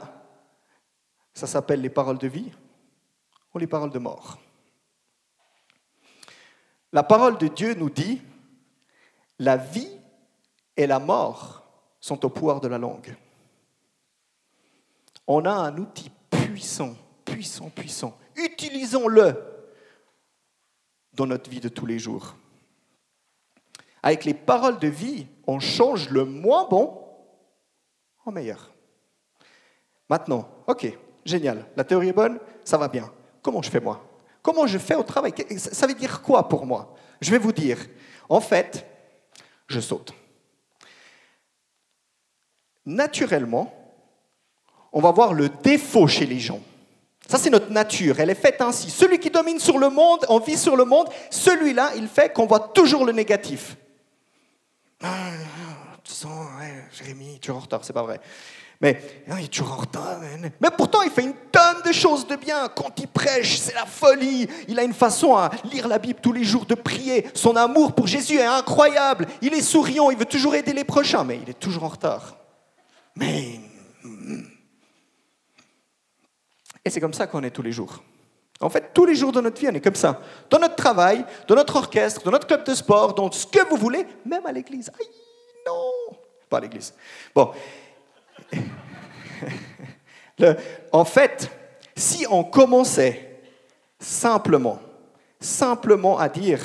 [1.33, 2.51] ça s'appelle les paroles de vie
[3.53, 4.39] ou les paroles de mort.
[6.91, 8.21] La parole de Dieu nous dit,
[9.39, 9.91] la vie
[10.77, 11.65] et la mort
[11.99, 13.15] sont au pouvoir de la langue
[15.27, 18.17] on a un outil puissant, puissant, puissant.
[18.35, 19.35] Utilisons-le
[21.13, 22.35] dans notre vie de tous les jours.
[24.03, 27.01] Avec les paroles de vie, on change le moins bon
[28.25, 28.71] en meilleur.
[30.09, 33.11] Maintenant, ok, génial, la théorie est bonne, ça va bien.
[33.41, 34.03] Comment je fais moi?
[34.41, 35.33] Comment je fais au travail?
[35.57, 36.95] Ça veut dire quoi pour moi?
[37.21, 37.79] Je vais vous dire.
[38.29, 38.85] En fait,
[39.67, 40.13] je saute.
[42.85, 43.73] Naturellement,
[44.91, 46.61] on va voir le défaut chez les gens.
[47.27, 48.19] Ça, c'est notre nature.
[48.19, 48.91] Elle est faite ainsi.
[48.91, 52.45] Celui qui domine sur le monde, on vit sur le monde, celui-là, il fait qu'on
[52.45, 53.75] voit toujours le négatif.
[56.05, 56.47] Tu sens,
[56.93, 58.21] Jérémy, tu es en retard, c'est pas vrai.
[58.79, 60.19] Mais il est toujours en retard.
[60.59, 62.69] Mais pourtant, il fait une tonne de choses de bien.
[62.69, 64.47] Quand il prêche, c'est la folie.
[64.67, 67.27] Il a une façon à lire la Bible tous les jours, de prier.
[67.33, 69.25] Son amour pour Jésus est incroyable.
[69.41, 72.37] Il est souriant, il veut toujours aider les prochains, mais il est toujours en retard.
[73.15, 73.59] Mais
[74.03, 74.43] hmm,
[76.85, 78.03] et c'est comme ça qu'on est tous les jours.
[78.61, 80.21] En fait, tous les jours de notre vie, on est comme ça.
[80.49, 83.75] Dans notre travail, dans notre orchestre, dans notre club de sport, dans ce que vous
[83.75, 84.91] voulez, même à l'église.
[84.99, 85.07] Aïe,
[85.65, 86.17] non
[86.49, 86.93] Pas l'église.
[87.33, 87.51] Bon.
[90.91, 91.49] en fait,
[91.95, 93.41] si on commençait
[93.99, 94.79] simplement,
[95.39, 96.61] simplement à dire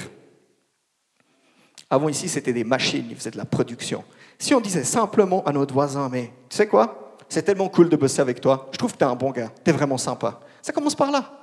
[1.89, 4.05] Avant ici, c'était des machines, ils faisaient de la production.
[4.39, 7.17] Si on disait simplement à notre voisin, mais tu sais quoi?
[7.29, 8.69] C'est tellement cool de bosser avec toi.
[8.73, 9.53] Je trouve que tu un bon gars.
[9.65, 10.41] Tu vraiment sympa.
[10.63, 11.41] Ça commence par là.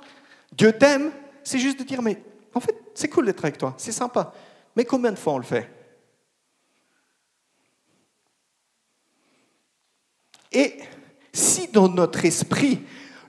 [0.52, 1.10] Dieu t'aime,
[1.42, 2.22] c'est juste de dire, mais
[2.54, 3.74] en fait, c'est cool d'être avec toi.
[3.78, 4.32] C'est sympa.
[4.76, 5.77] Mais combien de fois on le fait?
[10.52, 10.78] Et
[11.32, 12.80] si dans notre esprit,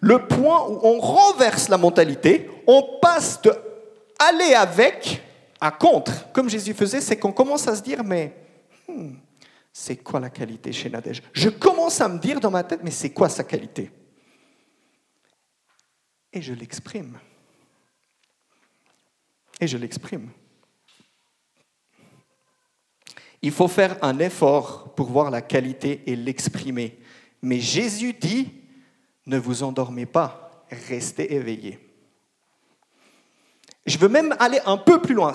[0.02, 3.54] le point où on renverse la mentalité, on passe de
[4.20, 5.22] aller avec
[5.62, 8.34] à contre, comme Jésus faisait, c'est qu'on commence à se dire, mais
[8.88, 9.16] hmm,
[9.74, 11.22] c'est quoi la qualité chez Nadège?
[11.34, 13.92] Je commence à me dire dans ma tête, mais c'est quoi sa qualité?
[16.32, 17.18] Et je l'exprime.
[19.60, 20.30] Et je l'exprime.
[23.42, 27.00] Il faut faire un effort pour voir la qualité et l'exprimer.
[27.41, 28.52] Mais Jésus dit,
[29.25, 31.80] ne vous endormez pas, restez éveillés.
[33.86, 35.34] Je veux même aller un peu plus loin.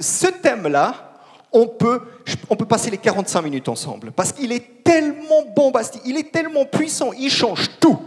[0.00, 1.14] Ce thème-là,
[1.52, 2.02] on peut,
[2.50, 6.66] on peut passer les 45 minutes ensemble, parce qu'il est tellement bombastique, il est tellement
[6.66, 7.98] puissant, il change tout,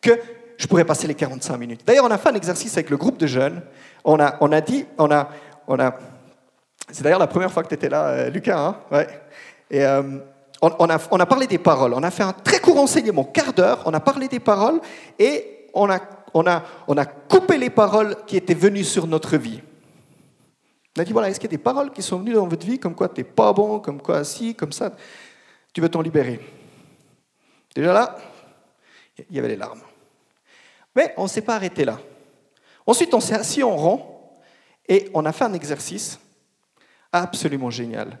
[0.00, 0.18] que
[0.56, 1.82] je pourrais passer les 45 minutes.
[1.86, 3.62] D'ailleurs, on a fait un exercice avec le groupe de jeunes.
[4.04, 5.28] On a, on a dit, on a,
[5.66, 5.96] on a,
[6.90, 9.06] c'est d'ailleurs la première fois que tu étais là, euh, Lucas, hein ouais.
[9.70, 10.02] Et euh,
[10.62, 11.94] on, a, parlé des paroles.
[11.94, 13.82] On a fait un très court enseignement, quart d'heure.
[13.86, 14.80] On a parlé des paroles
[15.18, 19.60] et on a, coupé les paroles qui étaient venues sur notre vie.
[20.96, 22.64] On a dit, voilà, est-ce qu'il y a des paroles qui sont venues dans votre
[22.64, 24.92] vie, comme quoi tu n'es pas bon, comme quoi si, comme ça,
[25.72, 26.40] tu veux t'en libérer
[27.74, 28.16] Déjà là,
[29.18, 29.82] il y avait les larmes.
[30.94, 31.98] Mais on ne s'est pas arrêté là.
[32.86, 34.38] Ensuite, on s'est assis en rang
[34.88, 36.20] et on a fait un exercice
[37.12, 38.18] absolument génial.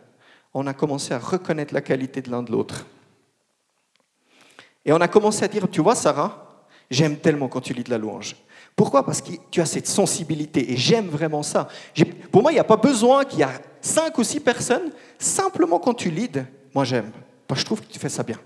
[0.54, 2.86] On a commencé à reconnaître la qualité de l'un de l'autre.
[4.84, 7.90] Et on a commencé à dire, tu vois Sarah, j'aime tellement quand tu lis de
[7.90, 8.36] la louange.
[8.76, 9.04] Pourquoi?
[9.04, 11.68] Parce que tu as cette sensibilité et j'aime vraiment ça.
[12.30, 14.92] Pour moi, il n'y a pas besoin qu'il y a cinq ou six personnes.
[15.18, 17.10] Simplement quand tu lides, moi j'aime.
[17.46, 18.38] Parce que je trouve que tu fais ça bien.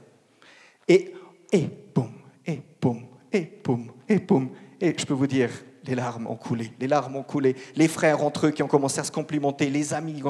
[0.87, 1.15] Et,
[1.53, 2.11] et boum,
[2.47, 4.51] et boum, et boum, et boum.
[4.81, 5.51] Et je peux vous dire,
[5.85, 6.73] les larmes ont coulé.
[6.79, 7.57] Les larmes ont coulé.
[7.75, 10.23] Les frères entre eux qui ont commencé à se complimenter, les amis.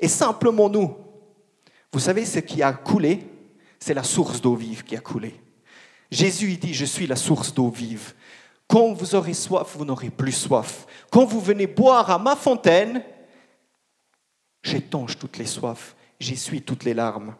[0.00, 0.96] Et simplement nous.
[1.94, 3.20] Vous savez, ce qui a coulé,
[3.78, 5.40] c'est la source d'eau vive qui a coulé.
[6.10, 8.14] Jésus, il dit, je suis la source d'eau vive.
[8.66, 10.88] Quand vous aurez soif, vous n'aurez plus soif.
[11.12, 13.00] Quand vous venez boire à ma fontaine,
[14.64, 17.36] j'étanche toutes les soifs, j'essuie toutes les larmes.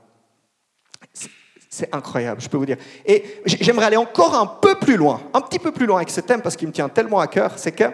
[1.68, 2.78] C'est incroyable, je peux vous dire.
[3.04, 6.20] Et j'aimerais aller encore un peu plus loin, un petit peu plus loin avec ce
[6.20, 7.58] thème parce qu'il me tient tellement à cœur.
[7.58, 7.92] C'est qu'il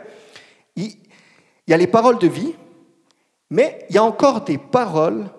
[0.77, 2.55] y a les paroles de vie,
[3.49, 5.31] mais il y a encore des paroles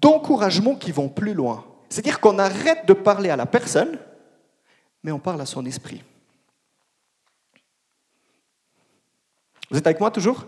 [0.00, 1.64] d'encouragement qui vont plus loin.
[1.88, 3.98] C'est-à-dire qu'on arrête de parler à la personne,
[5.02, 6.02] mais on parle à son esprit.
[9.70, 10.46] Vous êtes avec moi toujours?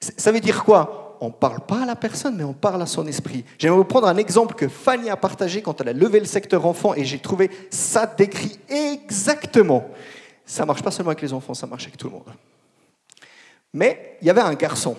[0.00, 1.16] Ça veut dire quoi?
[1.20, 3.44] On ne parle pas à la personne, mais on parle à son esprit.
[3.58, 6.66] J'aimerais vous prendre un exemple que Fanny a partagé quand elle a levé le secteur
[6.66, 9.88] enfant et j'ai trouvé ça décrit exactement.
[10.44, 12.32] Ça marche pas seulement avec les enfants, ça marche avec tout le monde.
[13.72, 14.96] Mais il y avait un garçon,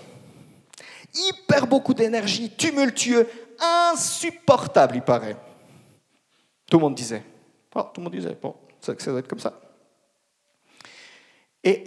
[1.14, 3.28] hyper beaucoup d'énergie, tumultueux,
[3.60, 5.38] insupportable, il paraît.
[6.70, 7.24] Tout le monde disait.
[7.76, 9.60] Oh, tout le monde disait, bon, ça doit être comme ça.
[11.64, 11.86] Et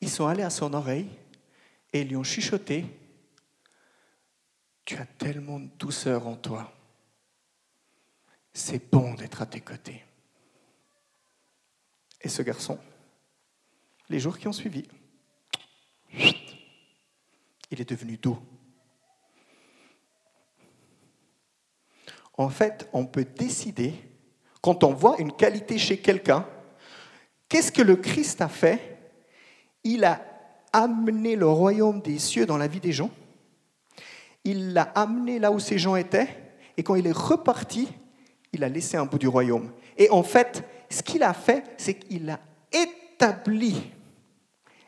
[0.00, 1.08] ils sont allés à son oreille
[1.92, 2.84] et lui ont chuchoté,
[4.84, 6.72] tu as tellement de douceur en toi.
[8.52, 10.04] C'est bon d'être à tes côtés.
[12.20, 12.78] Et ce garçon,
[14.08, 14.86] les jours qui ont suivi,
[17.74, 18.38] il est devenu doux.
[22.36, 23.94] En fait, on peut décider,
[24.60, 26.46] quand on voit une qualité chez quelqu'un,
[27.48, 28.98] qu'est-ce que le Christ a fait?
[29.82, 30.24] Il a
[30.72, 33.10] amené le royaume des cieux dans la vie des gens.
[34.44, 36.28] Il l'a amené là où ces gens étaient.
[36.76, 37.88] Et quand il est reparti,
[38.52, 39.72] il a laissé un bout du royaume.
[39.96, 42.40] Et en fait, ce qu'il a fait, c'est qu'il a
[42.72, 43.92] établi,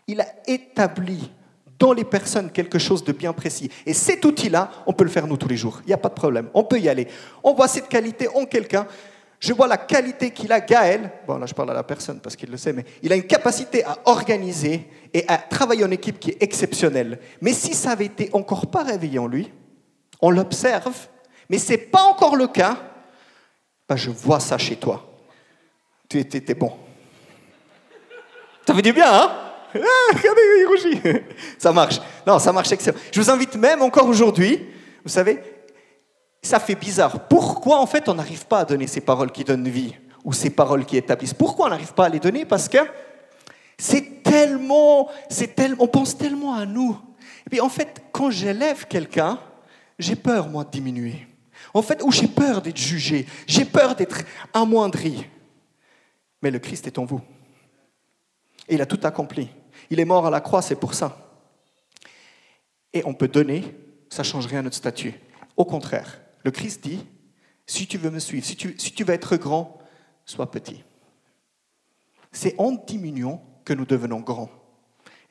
[0.06, 1.30] il a établi
[1.78, 3.70] dans les personnes quelque chose de bien précis.
[3.84, 5.80] Et cet outil-là, on peut le faire nous tous les jours.
[5.84, 6.48] Il n'y a pas de problème.
[6.54, 7.06] On peut y aller.
[7.42, 8.86] On voit cette qualité en quelqu'un.
[9.38, 11.10] Je vois la qualité qu'il a, Gaël.
[11.26, 13.26] Bon, là, je parle à la personne parce qu'il le sait, mais il a une
[13.26, 17.18] capacité à organiser et à travailler en équipe qui est exceptionnelle.
[17.42, 19.52] Mais si ça avait été encore pas réveillé en lui,
[20.22, 20.96] on l'observe,
[21.50, 22.78] mais ce n'est pas encore le cas,
[23.88, 25.06] ben, je vois ça chez toi.
[26.08, 26.72] Tu étais bon.
[28.66, 29.45] Ça fait du bien, hein?
[29.74, 31.24] Ah, Regardez, il rougit.
[31.58, 32.00] Ça marche.
[32.26, 32.98] Non, ça marche excellent.
[33.12, 34.66] Je vous invite même encore aujourd'hui,
[35.04, 35.40] vous savez,
[36.42, 37.28] ça fait bizarre.
[37.28, 40.50] Pourquoi en fait on n'arrive pas à donner ces paroles qui donnent vie ou ces
[40.50, 41.34] paroles qui établissent?
[41.34, 42.44] Pourquoi on n'arrive pas à les donner?
[42.44, 42.78] Parce que
[43.78, 46.98] c'est tellement, c'est tellement, on pense tellement à nous.
[47.46, 49.38] Et puis en fait, quand j'élève quelqu'un,
[49.98, 51.26] j'ai peur, moi, de diminuer.
[51.74, 54.18] En fait, ou j'ai peur d'être jugé, j'ai peur d'être
[54.52, 55.26] amoindri.
[56.42, 57.20] Mais le Christ est en vous.
[58.68, 59.48] Et il a tout accompli.
[59.90, 61.16] Il est mort à la croix, c'est pour ça.
[62.92, 63.76] Et on peut donner,
[64.08, 65.14] ça ne change rien à notre statut.
[65.56, 67.04] Au contraire, le Christ dit,
[67.66, 69.78] si tu veux me suivre, si tu, veux être grand,
[70.24, 70.84] sois petit.
[72.32, 74.50] C'est en diminuant que nous devenons grands.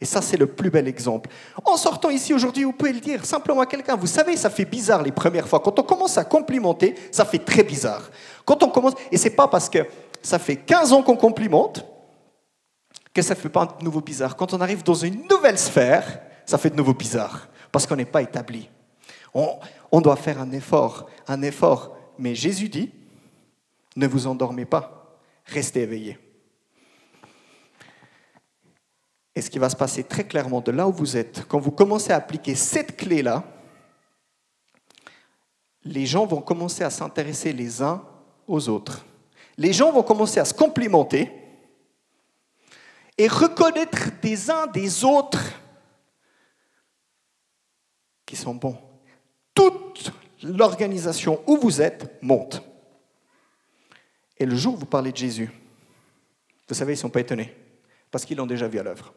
[0.01, 1.29] Et ça, c'est le plus bel exemple.
[1.63, 3.95] En sortant ici aujourd'hui, vous pouvez le dire simplement à quelqu'un.
[3.95, 5.61] Vous savez, ça fait bizarre les premières fois.
[5.61, 8.09] Quand on commence à complimenter, ça fait très bizarre.
[8.43, 9.87] Quand on commence, et c'est pas parce que
[10.21, 11.85] ça fait 15 ans qu'on complimente
[13.15, 14.35] que ça ne fait pas de nouveau bizarre.
[14.35, 18.03] Quand on arrive dans une nouvelle sphère, ça fait de nouveau bizarre parce qu'on n'est
[18.03, 18.69] pas établi.
[19.33, 19.57] On,
[19.89, 21.95] on doit faire un effort, un effort.
[22.19, 22.91] Mais Jésus dit,
[23.95, 26.19] ne vous endormez pas, restez éveillés.
[29.33, 31.71] Et ce qui va se passer très clairement de là où vous êtes, quand vous
[31.71, 33.45] commencez à appliquer cette clé-là,
[35.85, 38.03] les gens vont commencer à s'intéresser les uns
[38.45, 39.05] aux autres.
[39.57, 41.44] Les gens vont commencer à se complimenter
[43.17, 45.43] et reconnaître des uns des autres
[48.25, 48.77] qui sont bons.
[49.53, 50.11] Toute
[50.43, 52.61] l'organisation où vous êtes monte.
[54.37, 55.49] Et le jour où vous parlez de Jésus,
[56.67, 57.55] vous savez, ils ne sont pas étonnés,
[58.11, 59.13] parce qu'ils l'ont déjà vu à l'œuvre.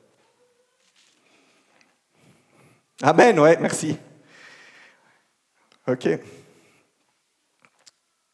[3.03, 3.97] Amen, ouais, merci.
[5.87, 6.07] OK.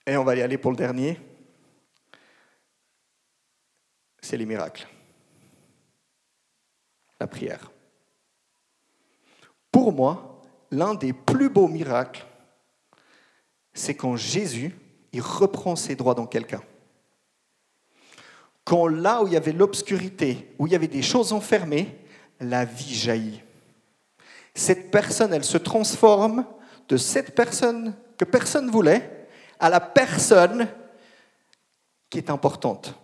[0.07, 1.18] Et on va y aller pour le dernier.
[4.20, 4.87] C'est les miracles.
[7.27, 7.71] Prière.
[9.71, 12.25] Pour moi, l'un des plus beaux miracles,
[13.73, 14.77] c'est quand Jésus,
[15.13, 16.63] il reprend ses droits dans quelqu'un.
[18.65, 21.99] Quand là où il y avait l'obscurité, où il y avait des choses enfermées,
[22.41, 23.43] la vie jaillit
[24.55, 26.47] cette personne, elle se transforme
[26.89, 29.27] de cette personne que personne voulait
[29.59, 30.69] à la personne
[32.09, 32.95] qui est importante.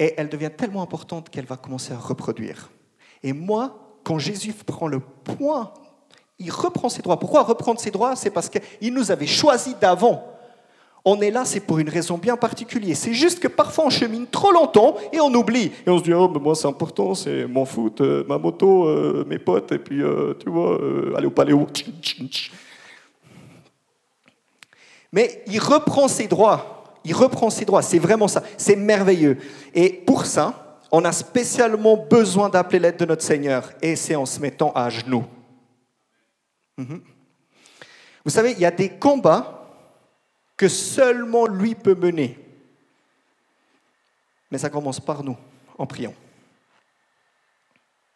[0.00, 2.70] Et elle devient tellement importante qu'elle va commencer à reproduire.
[3.22, 5.72] Et moi, quand Jésus prend le point,
[6.40, 7.20] il reprend ses droits.
[7.20, 8.16] Pourquoi reprendre ses droits?
[8.16, 10.24] C'est parce qu'il nous avait choisis d'avant
[11.04, 12.96] on est là, c'est pour une raison bien particulière.
[12.96, 15.72] C'est juste que parfois on chemine trop longtemps et on oublie.
[15.86, 18.86] Et on se dit, oh, mais moi c'est important, c'est mon foot, euh, ma moto,
[18.86, 20.78] euh, mes potes, et puis, euh, tu vois,
[21.16, 21.66] aller au paléo.
[25.12, 26.79] Mais il reprend ses droits.
[27.04, 27.82] Il reprend ses droits.
[27.82, 28.42] C'est vraiment ça.
[28.56, 29.38] C'est merveilleux.
[29.74, 33.72] Et pour ça, on a spécialement besoin d'appeler l'aide de notre Seigneur.
[33.80, 35.24] Et c'est en se mettant à genoux.
[36.76, 37.02] Mhm.
[38.24, 39.68] Vous savez, il y a des combats
[40.56, 42.38] que seulement lui peut mener.
[44.50, 45.36] Mais ça commence par nous,
[45.78, 46.14] en priant.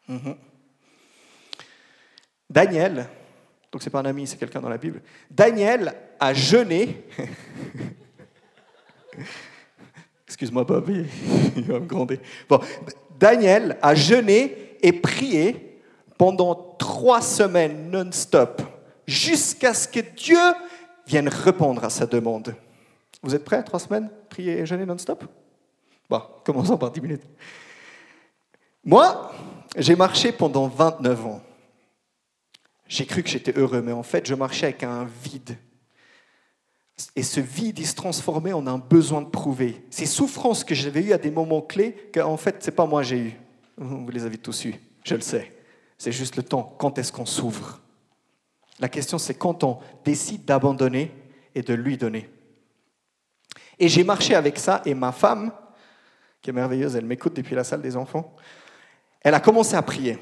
[0.09, 0.37] Mhm.
[2.51, 3.09] Daniel,
[3.73, 5.01] donc c'est pas un ami, c'est quelqu'un dans la Bible.
[5.31, 7.05] Daniel a jeûné.
[10.27, 10.91] Excuse-moi, Bob,
[11.57, 12.19] il va me gronder.
[12.49, 12.61] Bon,
[13.19, 15.81] Daniel a jeûné et prié
[16.19, 18.63] pendant trois semaines non-stop,
[19.07, 20.39] jusqu'à ce que Dieu
[21.07, 22.55] viennent répondre à sa demande.
[23.23, 25.25] Vous êtes prêts, trois semaines, prier et jeûner non-stop?
[26.09, 27.25] Bon, commençons par dix minutes.
[28.85, 29.33] Moi,
[29.77, 31.43] j'ai marché pendant 29 ans.
[32.87, 35.57] J'ai cru que j'étais heureux, mais en fait, je marchais avec un vide.
[37.17, 39.85] Et ce vide, il se transformait en un besoin de prouver.
[39.91, 43.03] Ces souffrances que j'avais eues à des moments clés, qu'en fait, ce n'est pas moi
[43.03, 43.33] j'ai eu.
[43.77, 45.53] Vous les avez tous eues, je le sais.
[45.99, 46.77] C'est juste le temps.
[46.79, 47.81] Quand est-ce qu'on s'ouvre?
[48.79, 51.13] La question, c'est quand on décide d'abandonner
[51.55, 52.29] et de lui donner.
[53.79, 55.53] Et j'ai marché avec ça, et ma femme,
[56.41, 58.37] qui est merveilleuse, elle m'écoute depuis la salle des enfants,
[59.21, 60.19] elle a commencé à prier.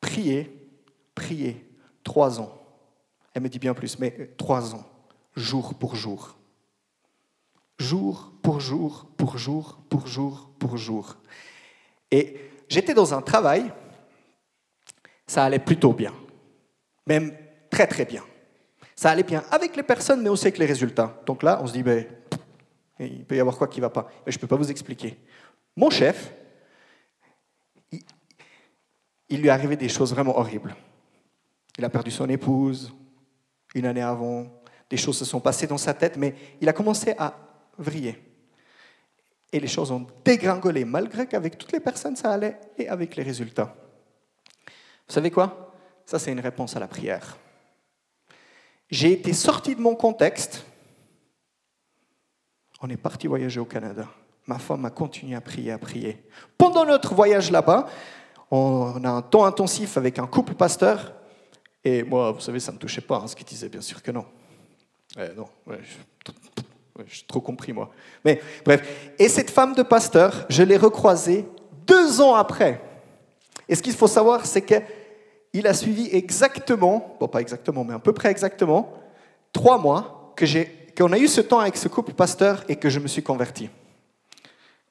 [0.00, 0.68] Prier,
[1.14, 1.66] prier,
[2.02, 2.52] trois ans.
[3.32, 4.84] Elle me dit bien plus, mais trois ans,
[5.36, 6.36] jour pour jour.
[7.78, 11.16] Jour pour jour, pour jour, pour jour, pour jour.
[12.10, 12.36] Et
[12.68, 13.72] j'étais dans un travail,
[15.26, 16.12] ça allait plutôt bien
[17.10, 17.36] même
[17.68, 18.22] très très bien.
[18.94, 21.20] Ça allait bien avec les personnes, mais aussi avec les résultats.
[21.26, 22.06] Donc là, on se dit, ben,
[23.00, 24.10] il peut y avoir quoi qui ne va pas.
[24.24, 25.18] Mais je ne peux pas vous expliquer.
[25.76, 26.32] Mon chef,
[27.90, 28.02] il,
[29.28, 30.76] il lui arrivé des choses vraiment horribles.
[31.78, 32.92] Il a perdu son épouse
[33.74, 34.46] une année avant.
[34.90, 37.34] Des choses se sont passées dans sa tête, mais il a commencé à
[37.78, 38.18] vriller.
[39.52, 43.22] Et les choses ont dégringolé, malgré qu'avec toutes les personnes, ça allait, et avec les
[43.22, 43.74] résultats.
[45.08, 45.72] Vous savez quoi?
[46.06, 47.36] Ça, c'est une réponse à la prière.
[48.90, 50.64] J'ai été sorti de mon contexte.
[52.82, 54.08] On est parti voyager au Canada.
[54.46, 56.28] Ma femme a continué à prier, à prier.
[56.58, 57.88] Pendant notre voyage là-bas,
[58.50, 61.14] on a un temps intensif avec un couple pasteur.
[61.84, 64.02] Et moi, vous savez, ça ne me touchait pas, hein, ce qu'il disait, bien sûr
[64.02, 64.26] que non.
[65.16, 66.32] Non, ouais, je,
[67.06, 67.90] je trop compris, moi.
[68.24, 71.46] Mais bref, et cette femme de pasteur, je l'ai recroisée
[71.86, 72.80] deux ans après.
[73.68, 77.98] Et ce qu'il faut savoir, c'est qu'il a suivi exactement, bon pas exactement, mais à
[77.98, 78.92] peu près exactement,
[79.52, 82.88] trois mois que j'ai, qu'on a eu ce temps avec ce couple pasteur et que
[82.88, 83.70] je me suis converti.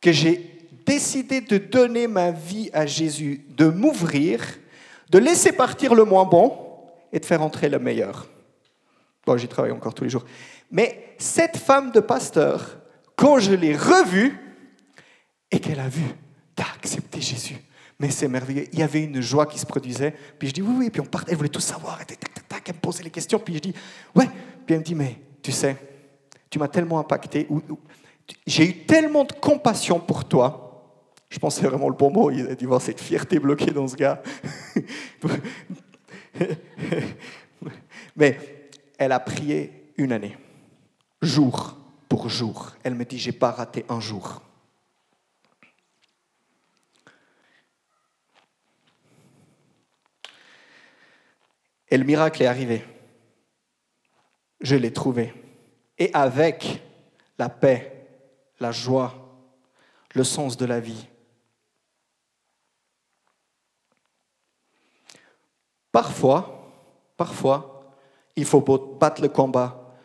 [0.02, 4.42] Que j'ai décidé de donner ma vie à Jésus, de m'ouvrir,
[5.10, 6.58] de laisser partir le moins bon
[7.12, 8.28] et de faire entrer le meilleur.
[9.38, 10.26] J'y travaille encore tous les jours.
[10.72, 12.78] Mais cette femme de pasteur,
[13.16, 14.38] quand je l'ai revue
[15.52, 16.06] et qu'elle a vu,
[16.56, 17.58] t'as accepté Jésus.
[18.00, 18.66] Mais c'est merveilleux.
[18.72, 20.14] Il y avait une joie qui se produisait.
[20.38, 20.90] Puis je dis oui, oui.
[20.90, 21.32] Puis on partait.
[21.32, 21.98] Elle voulait tout savoir.
[22.00, 23.40] Elle, tac, tac, tac, elle me posait les questions.
[23.40, 23.74] Puis je dis
[24.16, 24.28] ouais.
[24.66, 25.76] Puis elle me dit mais tu sais,
[26.50, 27.48] tu m'as tellement impacté.
[28.48, 30.66] J'ai eu tellement de compassion pour toi.
[31.30, 32.32] Je c'est vraiment le bon mot.
[32.32, 34.22] Il a dû voir cette fierté bloquée dans ce gars.
[38.16, 38.59] Mais
[39.00, 40.38] elle a prié une année,
[41.22, 41.78] jour
[42.10, 42.74] pour jour.
[42.84, 44.42] Elle me dit, j'ai pas raté un jour.
[51.88, 52.86] Et le miracle est arrivé.
[54.60, 55.34] Je l'ai trouvé.
[55.98, 56.84] Et avec
[57.38, 58.06] la paix,
[58.60, 59.16] la joie,
[60.14, 61.08] le sens de la vie.
[65.94, 66.70] Parfois,
[67.16, 67.79] parfois,
[68.40, 69.96] il faut battre le combat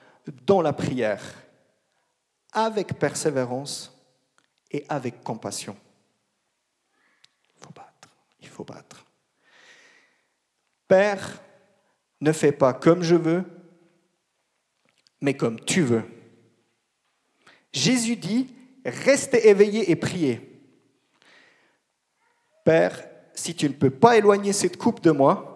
[0.46, 1.22] dans la prière,
[2.52, 3.96] avec persévérance
[4.70, 5.76] et avec compassion.
[7.56, 8.08] Il faut battre,
[8.40, 9.04] il faut battre.
[10.88, 11.40] Père,
[12.20, 13.44] ne fais pas comme je veux,
[15.20, 16.04] mais comme tu veux.
[17.72, 18.54] Jésus dit,
[18.84, 20.60] restez éveillés et priez.
[22.64, 23.04] Père,
[23.34, 25.54] si tu ne peux pas éloigner cette coupe de moi,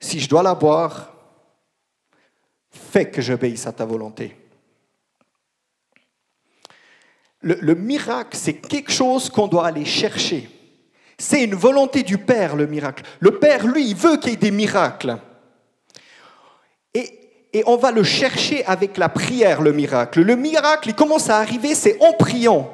[0.00, 1.12] si je dois la boire,
[2.72, 4.36] fais que j'obéisse à ta volonté.
[7.42, 10.48] Le, le miracle, c'est quelque chose qu'on doit aller chercher.
[11.18, 13.04] C'est une volonté du Père, le miracle.
[13.20, 15.18] Le Père, lui, il veut qu'il y ait des miracles.
[16.94, 17.08] Et,
[17.52, 20.22] et, on va le chercher avec la prière, le miracle.
[20.22, 22.72] Le miracle, il commence à arriver, c'est en priant.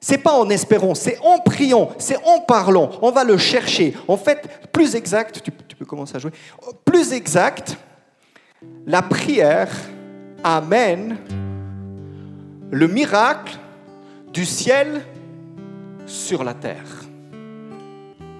[0.00, 2.90] C'est pas en espérant, c'est en priant, c'est en parlant.
[3.00, 3.94] On va le chercher.
[4.06, 6.32] En fait, plus exact, tu peux commencer à jouer.
[6.84, 7.76] Plus exact,
[8.86, 9.70] la prière
[10.42, 11.16] amène
[12.70, 13.56] le miracle
[14.32, 15.02] du ciel
[16.06, 17.04] sur la terre.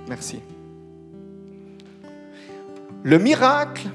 [0.09, 0.41] Merci.
[3.03, 3.89] Le miracle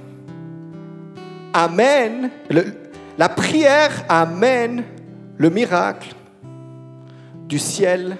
[1.53, 2.29] amène,
[3.17, 4.83] la prière amène
[5.37, 6.13] le miracle
[7.47, 8.17] du ciel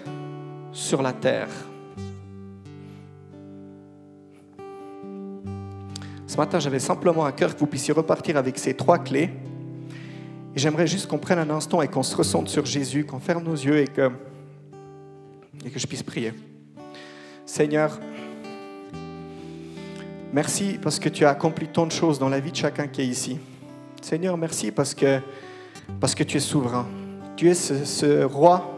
[0.72, 1.69] sur la terre.
[6.40, 9.30] Matin, j'avais simplement à cœur que vous puissiez repartir avec ces trois clés.
[10.56, 13.44] Et j'aimerais juste qu'on prenne un instant et qu'on se ressente sur Jésus, qu'on ferme
[13.44, 14.10] nos yeux et que,
[15.66, 16.34] et que je puisse prier.
[17.46, 18.00] Seigneur,
[20.32, 23.02] merci parce que tu as accompli tant de choses dans la vie de chacun qui
[23.02, 23.38] est ici.
[24.02, 25.20] Seigneur, merci parce que,
[26.00, 26.88] parce que tu es souverain.
[27.36, 28.74] Tu es ce, ce roi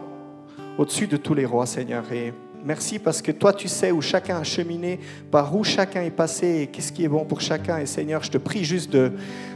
[0.78, 2.10] au-dessus de tous les rois, Seigneur.
[2.10, 2.34] Et
[2.64, 4.98] merci parce que toi, tu sais où chacun a cheminé,
[5.30, 7.78] par où chacun est passé et qu'est-ce qui est bon pour chacun.
[7.78, 9.12] Et Seigneur, je te prie juste de,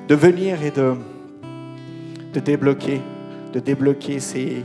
[0.08, 0.94] venir et de,
[2.40, 3.00] débloquer,
[3.52, 4.64] de débloquer ces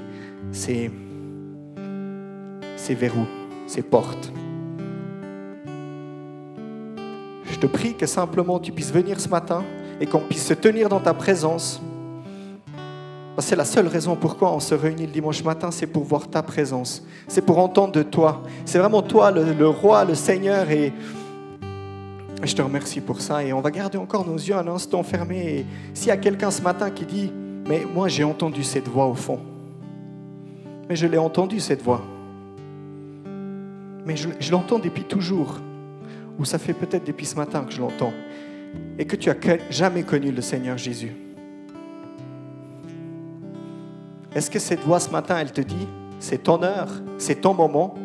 [2.89, 3.28] verrous,
[3.68, 4.32] ces portes.
[7.52, 9.64] Je te prie que simplement tu puisses venir ce matin
[10.00, 11.82] et qu'on puisse se tenir dans ta présence.
[13.40, 16.44] C'est la seule raison pourquoi on se réunit le dimanche matin, c'est pour voir ta
[16.44, 17.04] présence.
[17.28, 18.44] C'est pour entendre de toi.
[18.66, 20.70] C'est vraiment toi, le, roi, le Seigneur.
[20.70, 20.94] Et
[22.44, 23.44] je te remercie pour ça.
[23.44, 25.66] Et on va garder encore nos yeux un instant fermés.
[25.94, 27.32] S'il y a quelqu'un ce matin qui dit,
[27.68, 29.40] mais moi j'ai entendu cette voix au fond.
[30.90, 32.02] Mais je l'ai entendu cette voix.
[34.06, 35.58] Mais je, je l'entends depuis toujours
[36.42, 38.14] ou ça fait peut-être depuis ce matin que je l'entends,
[38.98, 39.36] et que tu as
[39.70, 41.12] jamais connu le Seigneur Jésus.
[44.34, 45.88] Est-ce que cette voix ce matin, elle te dit,
[46.20, 47.96] c'est ton heure, c'est ton moment,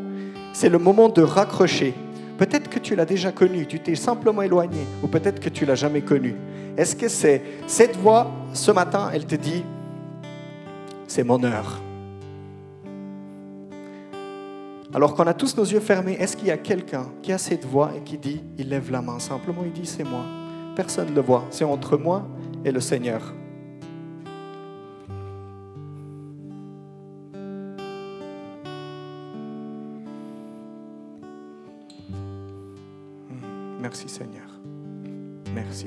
[0.53, 1.95] c'est le moment de raccrocher.
[2.37, 5.77] Peut-être que tu l'as déjà connu, tu t'es simplement éloigné, ou peut-être que tu l'as
[5.77, 6.35] jamais connu.
[6.77, 9.65] Est-ce que c'est cette voix ce matin, elle te dit,
[11.07, 11.81] c'est mon heure?
[14.93, 17.65] Alors qu'on a tous nos yeux fermés, est-ce qu'il y a quelqu'un qui a cette
[17.65, 20.25] voix et qui dit, il lève la main simplement, il dit, c'est moi.
[20.75, 22.27] Personne ne le voit, c'est entre moi
[22.65, 23.33] et le Seigneur.
[33.97, 34.61] Merci Seigneur.
[35.55, 35.87] Merci.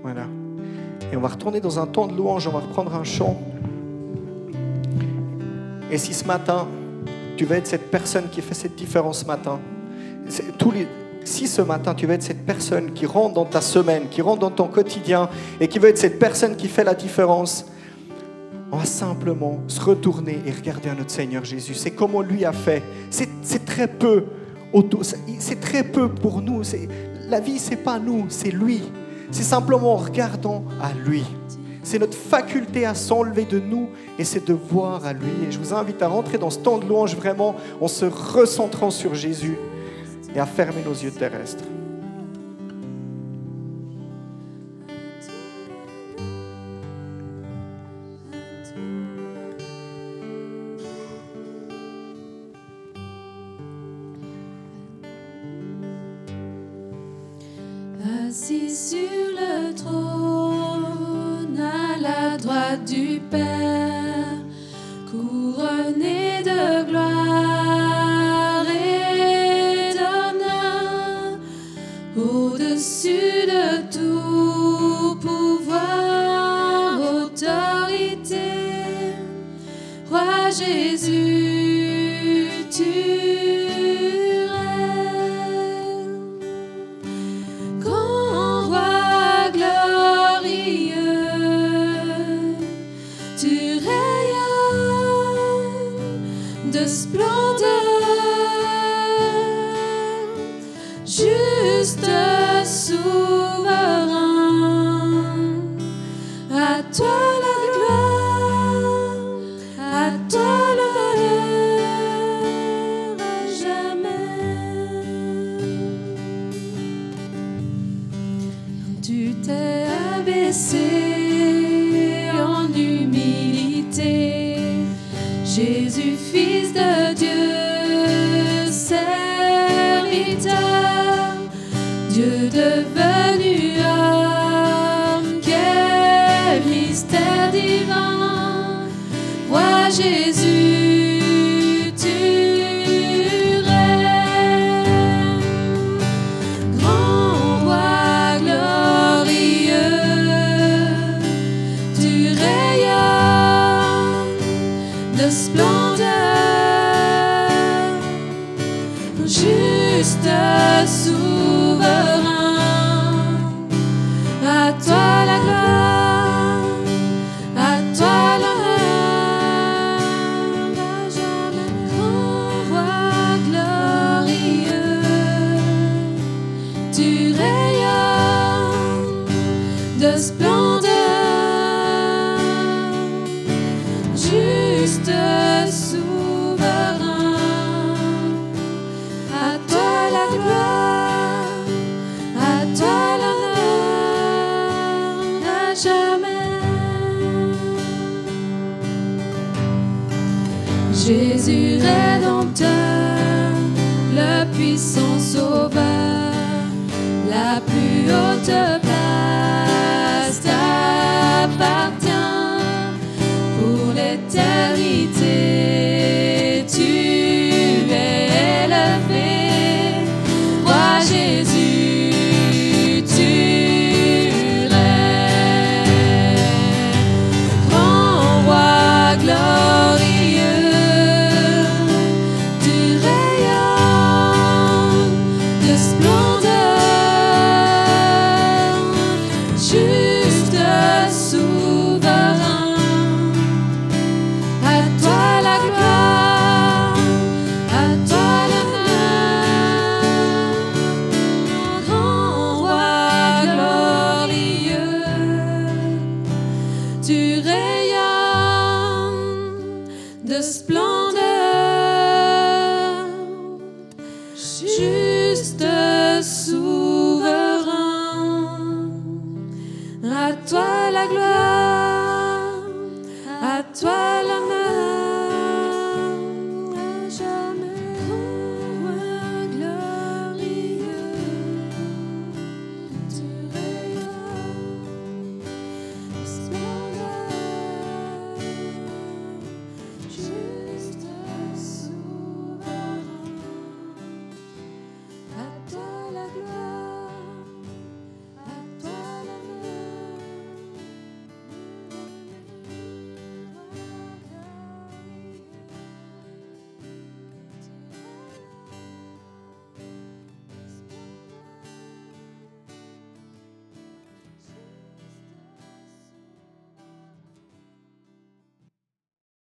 [0.00, 0.26] Voilà.
[1.12, 3.36] Et on va retourner dans un temps de louange, on va reprendre un chant.
[5.90, 6.68] Et si ce matin,
[7.36, 9.58] tu veux être cette personne qui fait cette différence ce matin,
[11.24, 14.38] si ce matin tu veux être cette personne qui rentre dans ta semaine, qui rentre
[14.38, 15.28] dans ton quotidien
[15.58, 17.66] et qui veut être cette personne qui fait la différence,
[18.72, 21.74] on va simplement se retourner et regarder à notre Seigneur Jésus.
[21.74, 22.82] C'est comme on lui a fait.
[23.40, 24.24] C'est très peu
[25.38, 26.62] c'est- très peu pour nous.
[27.28, 28.82] La vie, c'est pas nous, c'est lui.
[29.30, 31.24] C'est simplement en regardant à lui.
[31.82, 33.88] C'est notre faculté à s'enlever de nous
[34.18, 35.30] et c'est de voir à lui.
[35.48, 38.90] Et je vous invite à rentrer dans ce temps de louange vraiment en se recentrant
[38.90, 39.56] sur Jésus
[40.34, 41.64] et à fermer nos yeux terrestres.